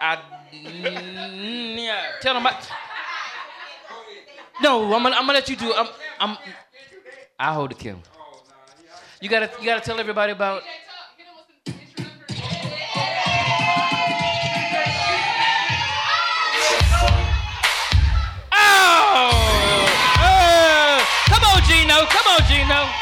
I. 0.00 0.16
mm, 0.52 1.76
Yeah. 1.84 2.02
Tell 2.20 2.34
them 2.34 2.44
about. 2.44 2.68
No, 4.62 4.84
I'm 4.94 5.02
gonna, 5.02 5.16
I'm 5.16 5.22
gonna 5.22 5.34
let 5.34 5.48
you 5.48 5.56
do. 5.56 5.72
I'm. 5.72 5.88
I'm. 6.20 6.36
I 7.38 7.52
hold 7.54 7.70
the 7.70 7.74
camera. 7.74 8.02
You 9.22 9.28
gotta. 9.28 9.48
You 9.60 9.66
gotta 9.66 9.80
tell 9.80 10.00
everybody 10.00 10.32
about. 10.32 10.64
Oh! 18.52 19.36
oh. 20.18 21.06
Come 21.26 21.44
on, 21.44 21.62
Gino. 21.62 22.04
Come 22.06 22.26
on, 22.34 22.42
Gino. 22.48 23.01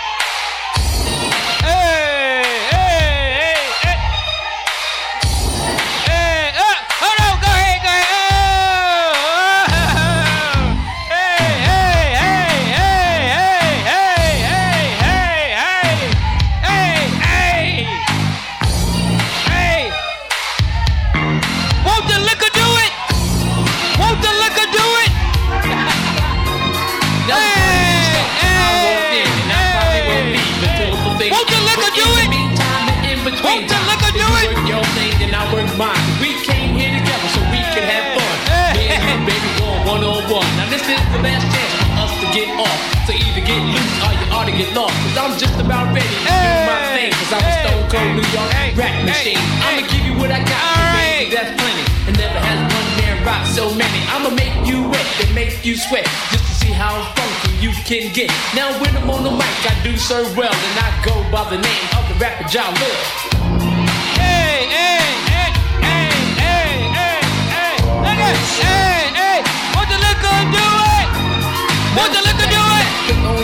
Get 42.32 42.48
off. 42.58 42.78
So 43.06 43.12
either 43.12 43.42
get 43.42 43.58
loose 43.58 43.94
or 44.06 44.12
you 44.14 44.26
ought 44.30 44.46
to 44.46 44.54
get 44.54 44.70
lost. 44.74 44.94
Cause 45.02 45.16
I'm 45.18 45.34
just 45.38 45.58
about 45.58 45.90
ready 45.94 46.06
to 46.06 46.30
do 46.30 46.54
my 46.66 46.78
thing. 46.94 47.10
Cause 47.10 47.32
I'm 47.34 47.42
a 47.42 47.52
stone 47.62 47.84
cold 47.90 48.12
New 48.18 48.28
York 48.30 48.50
rap 48.78 48.94
machine. 49.04 49.42
I'ma 49.66 49.82
give 49.90 50.04
you 50.06 50.14
what 50.14 50.30
I 50.30 50.40
got. 50.46 50.62
Right. 50.94 51.28
That's 51.30 51.52
plenty. 51.58 51.84
And 52.06 52.14
never 52.16 52.38
has 52.38 52.58
one 52.70 52.88
man 53.02 53.16
rock 53.26 53.42
so 53.46 53.74
many. 53.74 54.00
I'ma 54.14 54.30
make 54.30 54.54
you 54.66 54.88
wet 54.88 55.06
and 55.22 55.34
make 55.34 55.64
you 55.66 55.74
sweat. 55.76 56.06
Just 56.30 56.46
to 56.46 56.54
see 56.62 56.72
how 56.72 56.94
funky 57.18 57.52
you 57.58 57.74
can 57.84 58.12
get. 58.14 58.30
Now 58.54 58.70
when 58.80 58.94
I'm 58.96 59.10
on 59.10 59.22
the 59.26 59.34
mic, 59.34 59.54
I 59.66 59.74
do 59.82 59.96
so 59.98 60.22
well. 60.38 60.54
And 60.54 60.76
I 60.78 60.90
go 61.02 61.14
by 61.34 61.44
the 61.50 61.58
name 61.58 61.84
of 61.98 62.06
the 62.08 62.16
rapper 62.22 62.46
John 62.46 62.72
Love. 62.78 63.02
Hey, 64.14 64.70
hey, 64.70 65.02
hey, 65.26 65.50
hey, 65.82 66.10
hey, 66.38 66.78
hey, 66.94 67.18
hey. 67.50 67.74
Hey, 68.06 68.34
hey. 68.62 68.99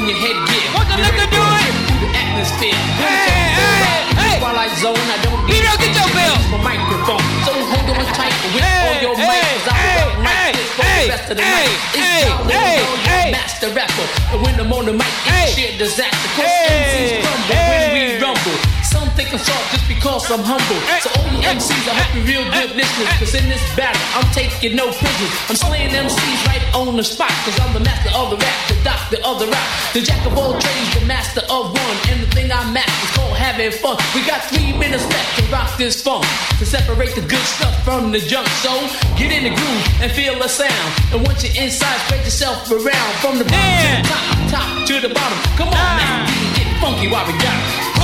Your 0.07 0.14
headgear. 0.23 0.64
Won't 0.75 0.87
the 0.87 0.97
liquor 1.03 1.29
do 1.35 1.42
it? 1.42 1.75
Through 1.90 2.01
the 2.07 2.11
atmosphere. 2.14 2.79
Hey, 2.95 3.51
hey, 3.59 3.99
hey. 4.14 4.37
Twilight 4.38 4.71
zone, 4.79 4.95
I 4.95 5.19
don't 5.27 5.35
You 5.51 5.59
don't 5.66 5.81
get 5.83 5.92
your 5.99 6.11
bill. 6.14 6.37
my 6.55 6.79
microphone. 6.79 7.23
So 7.42 7.51
hold 7.59 7.90
on 7.90 8.07
tight 8.14 8.31
with 8.55 8.62
Hey, 8.62 8.87
all 8.87 8.97
your 9.03 9.14
hey, 9.19 9.27
mic. 9.27 9.66
Cause 9.66 9.66
I 9.66 9.75
hey, 9.75 9.99
will 10.07 10.23
rock 10.23 10.31
like 10.31 10.55
hey, 10.55 10.62
for 10.79 10.83
hey, 10.87 11.03
the 11.03 11.11
rest 11.11 11.27
of 11.31 11.37
the 11.37 11.42
hey, 11.42 11.66
night. 11.66 11.79
It's 11.90 12.07
hey, 12.07 12.23
Lil 12.47 12.55
hey, 12.55 12.79
hey. 13.03 13.29
master 13.35 13.69
rapper. 13.75 14.07
And 14.31 14.38
when 14.47 14.55
I'm 14.62 14.71
on 14.73 14.85
the 14.87 14.95
mic, 14.95 15.11
it's 15.27 15.59
sheer 15.59 15.75
disaster. 15.75 16.29
Cause 16.38 16.47
Hey, 16.47 16.71
MCs 16.87 17.27
crumble 17.27 17.66
when 17.66 17.87
we 17.99 18.03
rumble. 18.23 18.59
Some 18.97 19.13
think 19.13 19.29
I'm 19.29 19.39
soft 19.39 19.77
just 19.77 19.85
because 19.93 20.25
I'm 20.33 20.41
humble. 20.41 20.81
So 21.05 21.13
all 21.21 21.29
you 21.29 21.45
MCs, 21.45 21.85
I 21.85 21.93
hope 22.01 22.17
you're 22.17 22.25
real 22.25 22.49
good 22.49 22.73
listeners. 22.81 23.13
Cause 23.21 23.37
in 23.37 23.45
this 23.45 23.61
battle, 23.77 24.01
I'm 24.17 24.25
taking 24.33 24.73
no 24.73 24.89
prisoners. 24.89 25.37
I'm 25.53 25.59
slaying 25.61 25.93
MCs 25.93 26.41
right 26.49 26.65
on 26.73 26.97
the 26.97 27.05
spot. 27.05 27.29
Cause 27.45 27.61
I'm 27.61 27.77
the 27.77 27.85
master 27.85 28.09
of 28.17 28.33
the 28.33 28.41
rap, 28.41 28.57
the 28.73 28.81
doctor 28.81 29.21
of 29.21 29.37
the 29.37 29.53
rap. 29.53 29.69
The 29.93 30.01
jack 30.01 30.25
of 30.25 30.33
all 30.41 30.57
trades, 30.57 30.89
the 30.97 31.05
master 31.05 31.45
of 31.53 31.77
one. 31.77 31.97
And 32.09 32.25
the 32.25 32.31
thing 32.33 32.49
I 32.49 32.65
master 32.73 33.05
is 33.05 33.13
called 33.13 33.37
having 33.37 33.69
fun. 33.69 34.01
We 34.17 34.25
got 34.25 34.41
three 34.49 34.73
minutes 34.73 35.05
left 35.13 35.29
to 35.37 35.43
rock 35.53 35.77
this 35.77 36.01
funk. 36.01 36.25
To 36.57 36.65
separate 36.65 37.13
the 37.13 37.27
good 37.29 37.44
stuff 37.44 37.77
from 37.85 38.17
the 38.17 38.21
junk. 38.25 38.49
So 38.65 38.73
get 39.21 39.29
in 39.29 39.44
the 39.44 39.53
groove 39.53 39.85
and 40.01 40.09
feel 40.09 40.40
the 40.40 40.49
sound. 40.49 40.88
And 41.13 41.21
once 41.21 41.44
you're 41.44 41.53
inside, 41.53 42.01
spread 42.09 42.25
yourself 42.25 42.65
around. 42.73 43.13
From 43.21 43.37
the 43.37 43.44
bottom 43.44 43.77
to 43.77 43.88
the 43.92 44.09
top, 44.09 44.25
top 44.57 44.69
to 44.88 44.94
the 45.05 45.13
bottom. 45.13 45.38
Come 45.61 45.69
on, 45.69 45.85
ah. 45.85 46.01
man, 46.01 46.33
we 46.33 46.49
get 46.57 46.69
funky 46.81 47.13
while 47.13 47.29
we 47.29 47.37
got 47.37 47.61
it. 47.61 47.96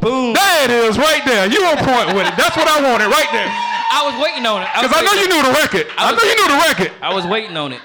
Boom. 0.00 0.32
There 0.34 0.64
it 0.64 0.72
is, 0.72 0.96
right 0.96 1.22
there. 1.24 1.46
You 1.46 1.60
on 1.68 1.76
point 1.76 2.16
with 2.16 2.26
it. 2.26 2.34
That's 2.34 2.56
what 2.56 2.66
I 2.66 2.80
wanted, 2.80 3.12
right 3.12 3.30
there. 3.30 3.46
I 3.92 4.06
was 4.08 4.16
waiting 4.22 4.46
on 4.46 4.64
it. 4.64 4.68
Because 4.72 4.96
I 4.96 5.02
know 5.04 5.14
you 5.20 5.28
knew 5.28 5.42
the 5.44 5.54
record. 5.54 5.86
I, 5.98 6.10
know 6.16 6.24
you 6.24 6.36
knew 6.40 6.48
the 6.48 6.62
record. 6.64 6.90
I 7.02 7.12
was 7.12 7.26
waiting 7.26 7.56
on 7.56 7.72
it. 7.72 7.82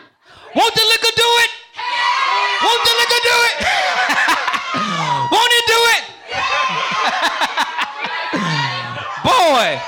Won't 0.56 0.74
the 0.74 0.86
liquor 0.88 1.12
do 1.12 1.30
it? 1.44 1.52
Won't 2.64 2.84
the 2.88 2.94
liquor 2.96 3.22
do 3.26 3.36
it? 3.52 3.56
Won't 5.36 5.52
it 5.52 5.66
do 5.68 5.80
it? 6.00 6.04
Boy, 9.26 9.82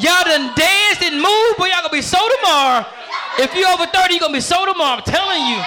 y'all 0.00 0.24
done 0.24 0.50
danced 0.56 1.04
and 1.04 1.20
moved, 1.20 1.54
but 1.60 1.68
y'all 1.68 1.84
gonna 1.84 1.92
be 1.92 2.02
so 2.02 2.18
tomorrow. 2.40 2.88
If 3.38 3.54
you're 3.54 3.68
over 3.68 3.86
30, 3.86 4.16
you're 4.16 4.20
gonna 4.20 4.32
be 4.32 4.40
so 4.40 4.64
tomorrow. 4.64 4.98
I'm 4.98 5.06
telling 5.06 5.44
you. 5.46 5.60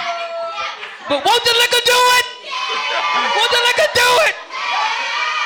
But 1.07 1.21
won't 1.21 1.43
the 1.45 1.53
liquor 1.53 1.83
do 1.85 1.99
it? 2.17 2.25
Won't 3.37 3.51
the 3.53 3.61
liquor 3.69 3.89
do 3.93 4.09
it? 4.25 4.44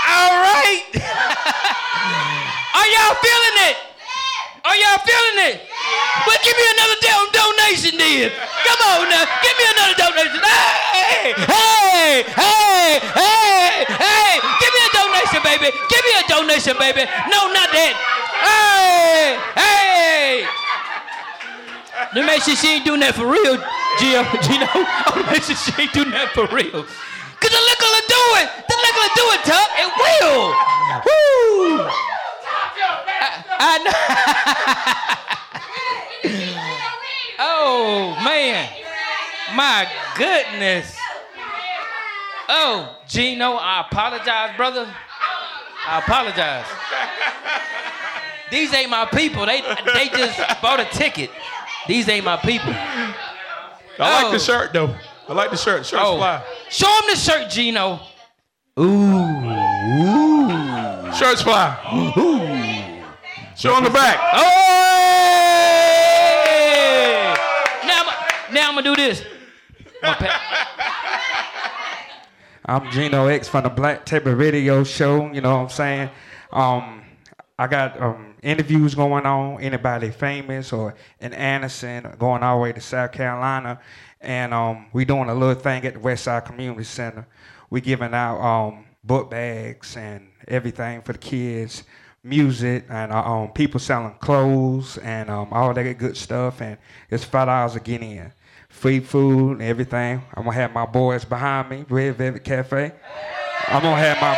All 0.10 0.42
right. 0.42 0.82
Are 2.74 2.90
y'all 2.90 3.16
feeling 3.22 3.58
it? 3.70 3.78
Are 4.66 4.74
y'all 4.74 5.02
feeling 5.06 5.38
it? 5.54 5.62
Well, 6.26 6.40
give 6.44 6.58
me 6.58 6.66
another 6.74 6.98
damn 7.02 7.30
donation 7.30 7.94
then. 7.98 8.34
Come 8.66 8.82
on 8.90 9.06
now, 9.10 9.24
give 9.46 9.54
me 9.54 9.66
another 9.70 9.96
donation. 10.02 10.42
Hey, 10.42 11.34
hey, 11.46 12.26
hey, 12.26 13.00
hey, 13.06 13.86
hey. 13.86 14.34
Give 14.60 14.72
me 14.74 14.82
a 14.82 14.92
donation, 14.98 15.42
baby. 15.46 15.70
Give 15.90 16.04
me 16.04 16.14
a 16.18 16.24
donation, 16.26 16.76
baby. 16.78 17.06
No, 17.30 17.54
not 17.54 17.70
that. 17.70 17.94
Hey, 18.42 19.38
hey. 19.56 20.48
Let 22.14 22.26
me 22.26 22.26
make 22.26 22.42
sure 22.42 22.56
she 22.56 22.82
ain't 22.82 22.86
doing 22.86 23.02
that 23.02 23.14
for 23.14 23.28
real, 23.30 23.58
Gio. 24.02 24.26
Gino. 24.42 24.66
I 24.66 25.14
want 25.16 25.32
make 25.32 25.44
sure 25.44 25.56
she 25.56 25.72
ain't 25.82 25.94
doing 25.94 26.12
that 26.12 26.34
for 26.34 26.48
real. 26.50 26.86
Cause 27.40 27.52
the 27.52 27.62
liquor 27.70 27.90
will 27.90 28.08
do 28.08 28.24
it. 28.42 28.48
The 28.68 28.76
liquor 28.76 29.00
will 29.00 29.16
do 29.16 29.26
it, 29.36 29.42
Tuck. 29.46 29.70
It 29.80 29.90
will. 29.96 30.44
Woo. 31.06 31.88
I, 33.22 33.44
I 33.60 33.74
know. 33.84 33.94
oh 37.40 38.16
man. 38.24 38.70
My 39.56 39.88
goodness. 40.16 40.96
Oh, 42.52 42.98
Gino, 43.08 43.54
I 43.54 43.82
apologize, 43.82 44.56
brother. 44.58 44.88
I 45.88 46.00
apologize. 46.00 46.66
These 48.52 48.74
ain't 48.74 48.90
my 48.90 49.06
people. 49.06 49.46
They 49.46 49.62
they 49.94 50.10
just 50.10 50.40
bought 50.62 50.80
a 50.80 50.86
ticket. 50.86 51.30
These 51.88 52.10
ain't 52.10 52.26
my 52.26 52.38
people. 52.38 52.74
I 52.74 53.14
like 53.98 54.26
Oh. 54.28 54.32
the 54.32 54.40
shirt 54.40 54.74
though. 54.74 54.96
I 55.30 55.34
like 55.34 55.52
the 55.52 55.58
shirt. 55.58 55.86
Shirt's 55.86 56.02
Oh. 56.04 56.18
fly. 56.18 56.42
Show 56.70 56.88
him 56.88 57.04
the 57.10 57.16
shirt, 57.16 57.50
Gino. 57.52 58.00
Ooh. 58.80 58.84
Ooh. 60.02 61.14
Shirt's 61.14 61.42
fly. 61.44 61.78
Ooh. 62.18 63.04
Show 63.56 63.74
on 63.74 63.84
the 63.84 63.90
back. 63.90 64.18
Hey! 65.70 67.34
Now, 67.86 68.04
I'm, 68.08 68.54
now 68.54 68.70
I'm 68.70 68.76
gonna 68.76 68.84
do 68.84 68.96
this. 68.96 69.24
Pa- 70.02 70.46
I'm 72.66 72.90
Gino 72.92 73.28
X 73.28 73.48
from 73.50 73.64
the 73.64 73.70
Black 73.70 74.06
Table 74.06 74.34
Radio 74.34 74.84
Show. 74.84 75.32
You 75.32 75.42
know 75.42 75.56
what 75.56 75.62
I'm 75.64 75.70
saying? 75.70 76.10
Um, 76.52 77.02
I 77.58 77.68
got 77.68 78.00
um, 78.02 78.36
interviews 78.42 78.96
going 78.96 79.26
on. 79.26 79.60
Anybody 79.62 80.10
famous 80.12 80.72
or 80.72 80.96
in 81.20 81.34
Anderson, 81.34 82.16
going 82.18 82.44
all 82.44 82.58
the 82.58 82.64
way 82.64 82.72
to 82.74 82.80
South 82.82 83.12
Carolina, 83.12 83.80
and 84.22 84.54
um, 84.54 84.88
we 84.94 85.06
doing 85.06 85.30
a 85.30 85.34
little 85.36 85.56
thing 85.56 85.86
at 85.86 85.94
the 85.94 86.00
Westside 86.00 86.46
Community 86.46 86.84
Center. 86.84 87.28
We 87.70 87.82
giving 87.82 88.14
out 88.14 88.40
um, 88.42 88.86
book 89.04 89.30
bags 89.30 89.96
and 89.96 90.28
everything 90.48 91.02
for 91.02 91.14
the 91.14 91.20
kids, 91.20 91.84
music, 92.24 92.86
and 92.90 93.12
uh, 93.12 93.24
um, 93.24 93.52
people 93.52 93.80
selling 93.80 94.16
clothes 94.20 94.98
and 94.98 95.30
um, 95.30 95.50
all 95.52 95.74
that 95.74 95.98
good 95.98 96.18
stuff. 96.18 96.62
And 96.62 96.78
it's 97.10 97.24
five 97.24 97.48
dollars 97.48 97.74
to 97.74 97.80
get 97.80 98.02
in 98.02 98.32
free 98.70 99.00
food 99.00 99.54
and 99.54 99.62
everything. 99.62 100.22
I'm 100.34 100.44
gonna 100.44 100.56
have 100.56 100.74
my 100.74 100.86
boys 100.86 101.26
behind 101.26 101.70
me, 101.70 101.86
Red 101.90 102.16
Velvet 102.18 102.44
Cafe. 102.44 102.92
I'm 103.68 103.82
gonna 103.82 103.98
have 103.98 104.22
my 104.22 104.38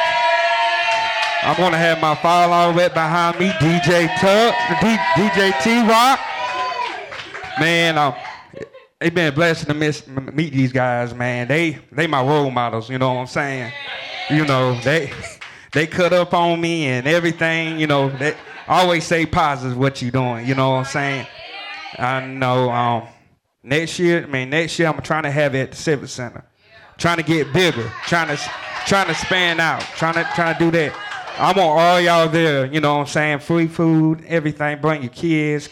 I'm 1.43 1.57
gonna 1.57 1.77
have 1.77 1.99
my 1.99 2.15
follow 2.15 2.71
right 2.71 2.93
behind 2.93 3.39
me, 3.39 3.49
DJ 3.49 4.07
Tuck, 4.19 4.55
D- 4.79 4.97
DJ 5.15 5.63
T 5.63 5.81
Rock. 5.89 6.19
Man, 7.59 7.97
um, 7.97 8.13
they 9.01 9.09
been 9.09 9.33
blessed 9.33 9.65
to 9.65 9.73
miss, 9.73 10.05
meet 10.07 10.53
these 10.53 10.71
guys, 10.71 11.11
man. 11.15 11.47
They 11.47 11.79
they 11.91 12.05
my 12.05 12.21
role 12.21 12.51
models. 12.51 12.87
You 12.87 12.99
know 12.99 13.11
what 13.13 13.21
I'm 13.21 13.27
saying? 13.27 13.73
You 14.29 14.45
know 14.45 14.79
they 14.81 15.11
they 15.73 15.87
cut 15.87 16.13
up 16.13 16.35
on 16.35 16.61
me 16.61 16.85
and 16.85 17.07
everything. 17.07 17.79
You 17.79 17.87
know 17.87 18.09
they 18.09 18.35
always 18.67 19.03
say 19.03 19.25
positive 19.25 19.75
what 19.75 20.03
you 20.03 20.11
doing. 20.11 20.45
You 20.45 20.53
know 20.53 20.69
what 20.69 20.77
I'm 20.77 20.85
saying? 20.85 21.27
I 21.97 22.25
know. 22.27 22.69
Um, 22.69 23.07
next 23.63 23.97
year, 23.97 24.23
I 24.23 24.27
mean 24.27 24.51
next 24.51 24.77
year, 24.77 24.87
I'm 24.87 25.01
trying 25.01 25.23
to 25.23 25.31
have 25.31 25.55
it 25.55 25.61
at 25.61 25.71
the 25.71 25.77
Civic 25.77 26.09
Center. 26.09 26.45
Trying 26.99 27.17
to 27.17 27.23
get 27.23 27.51
bigger. 27.51 27.91
Trying 28.05 28.27
to 28.27 28.37
trying 28.85 29.07
to 29.07 29.15
span 29.15 29.59
out. 29.59 29.81
Trying 29.81 30.13
to 30.13 30.29
trying 30.35 30.53
to 30.53 30.59
do 30.59 30.69
that. 30.71 30.93
I 31.39 31.47
want 31.47 31.59
all 31.59 31.99
y'all 31.99 32.29
there. 32.29 32.67
You 32.67 32.81
know 32.81 32.97
what 32.97 33.01
I'm 33.01 33.07
saying? 33.07 33.39
Free 33.39 33.65
food, 33.65 34.23
everything. 34.27 34.79
Bring 34.79 35.01
your 35.01 35.11
kids 35.11 35.69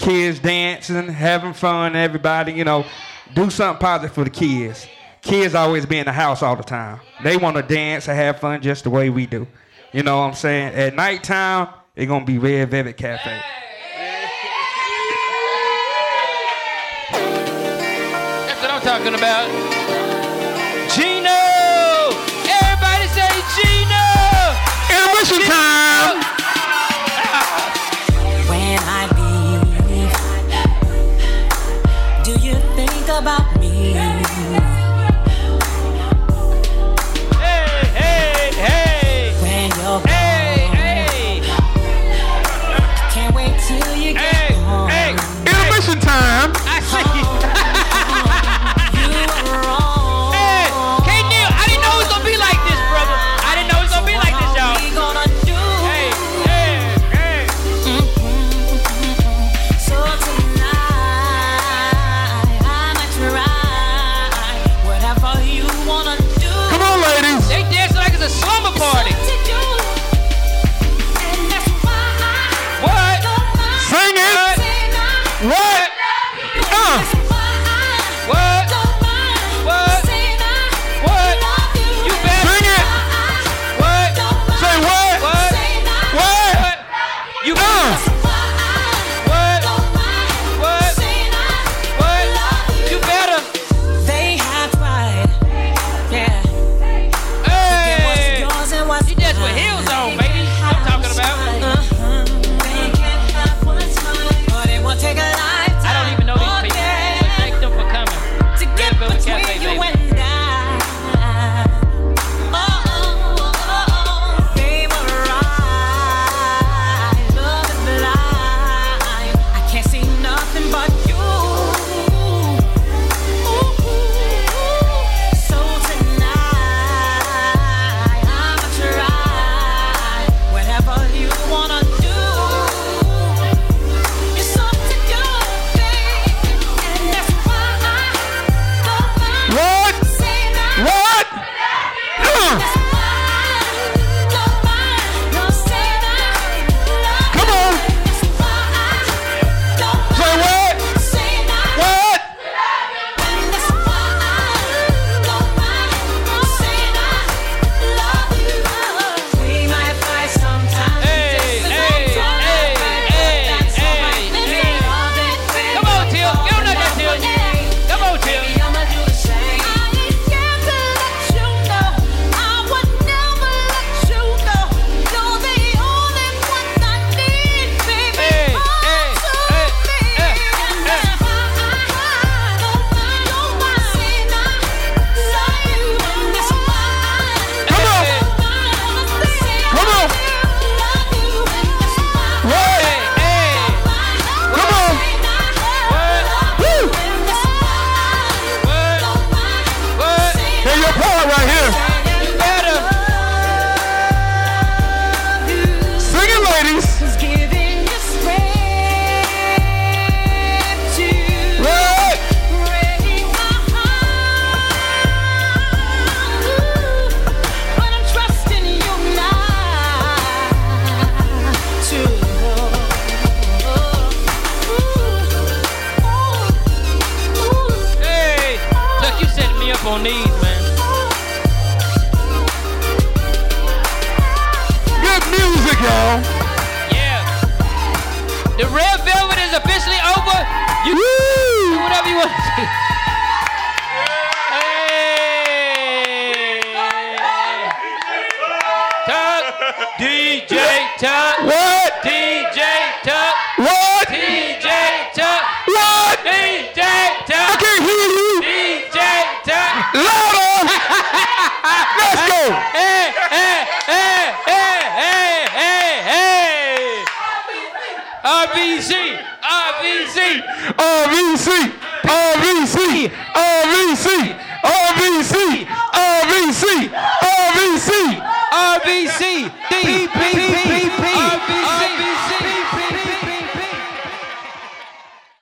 kids 0.00 0.38
dancing, 0.38 1.08
having 1.08 1.52
fun, 1.52 1.94
everybody, 1.94 2.52
you 2.52 2.64
know, 2.64 2.84
do 3.34 3.50
something 3.50 3.80
positive 3.80 4.14
for 4.14 4.24
the 4.24 4.30
kids. 4.30 4.86
Kids 5.22 5.54
always 5.54 5.84
be 5.84 5.98
in 5.98 6.06
the 6.06 6.12
house 6.12 6.42
all 6.42 6.56
the 6.56 6.62
time. 6.62 7.00
They 7.22 7.36
want 7.36 7.56
to 7.56 7.62
dance 7.62 8.08
and 8.08 8.16
have 8.16 8.40
fun 8.40 8.62
just 8.62 8.84
the 8.84 8.90
way 8.90 9.10
we 9.10 9.26
do. 9.26 9.46
You 9.92 10.02
know 10.02 10.18
what 10.18 10.24
I'm 10.24 10.34
saying? 10.34 10.74
At 10.74 10.94
nighttime, 10.94 11.68
it's 11.94 12.08
going 12.08 12.24
to 12.24 12.26
be 12.26 12.38
Red 12.38 12.70
Velvet 12.70 12.96
Cafe. 12.96 13.40
That's 17.12 18.62
what 18.62 18.70
I'm 18.70 18.82
talking 18.82 19.14
about. 19.14 19.79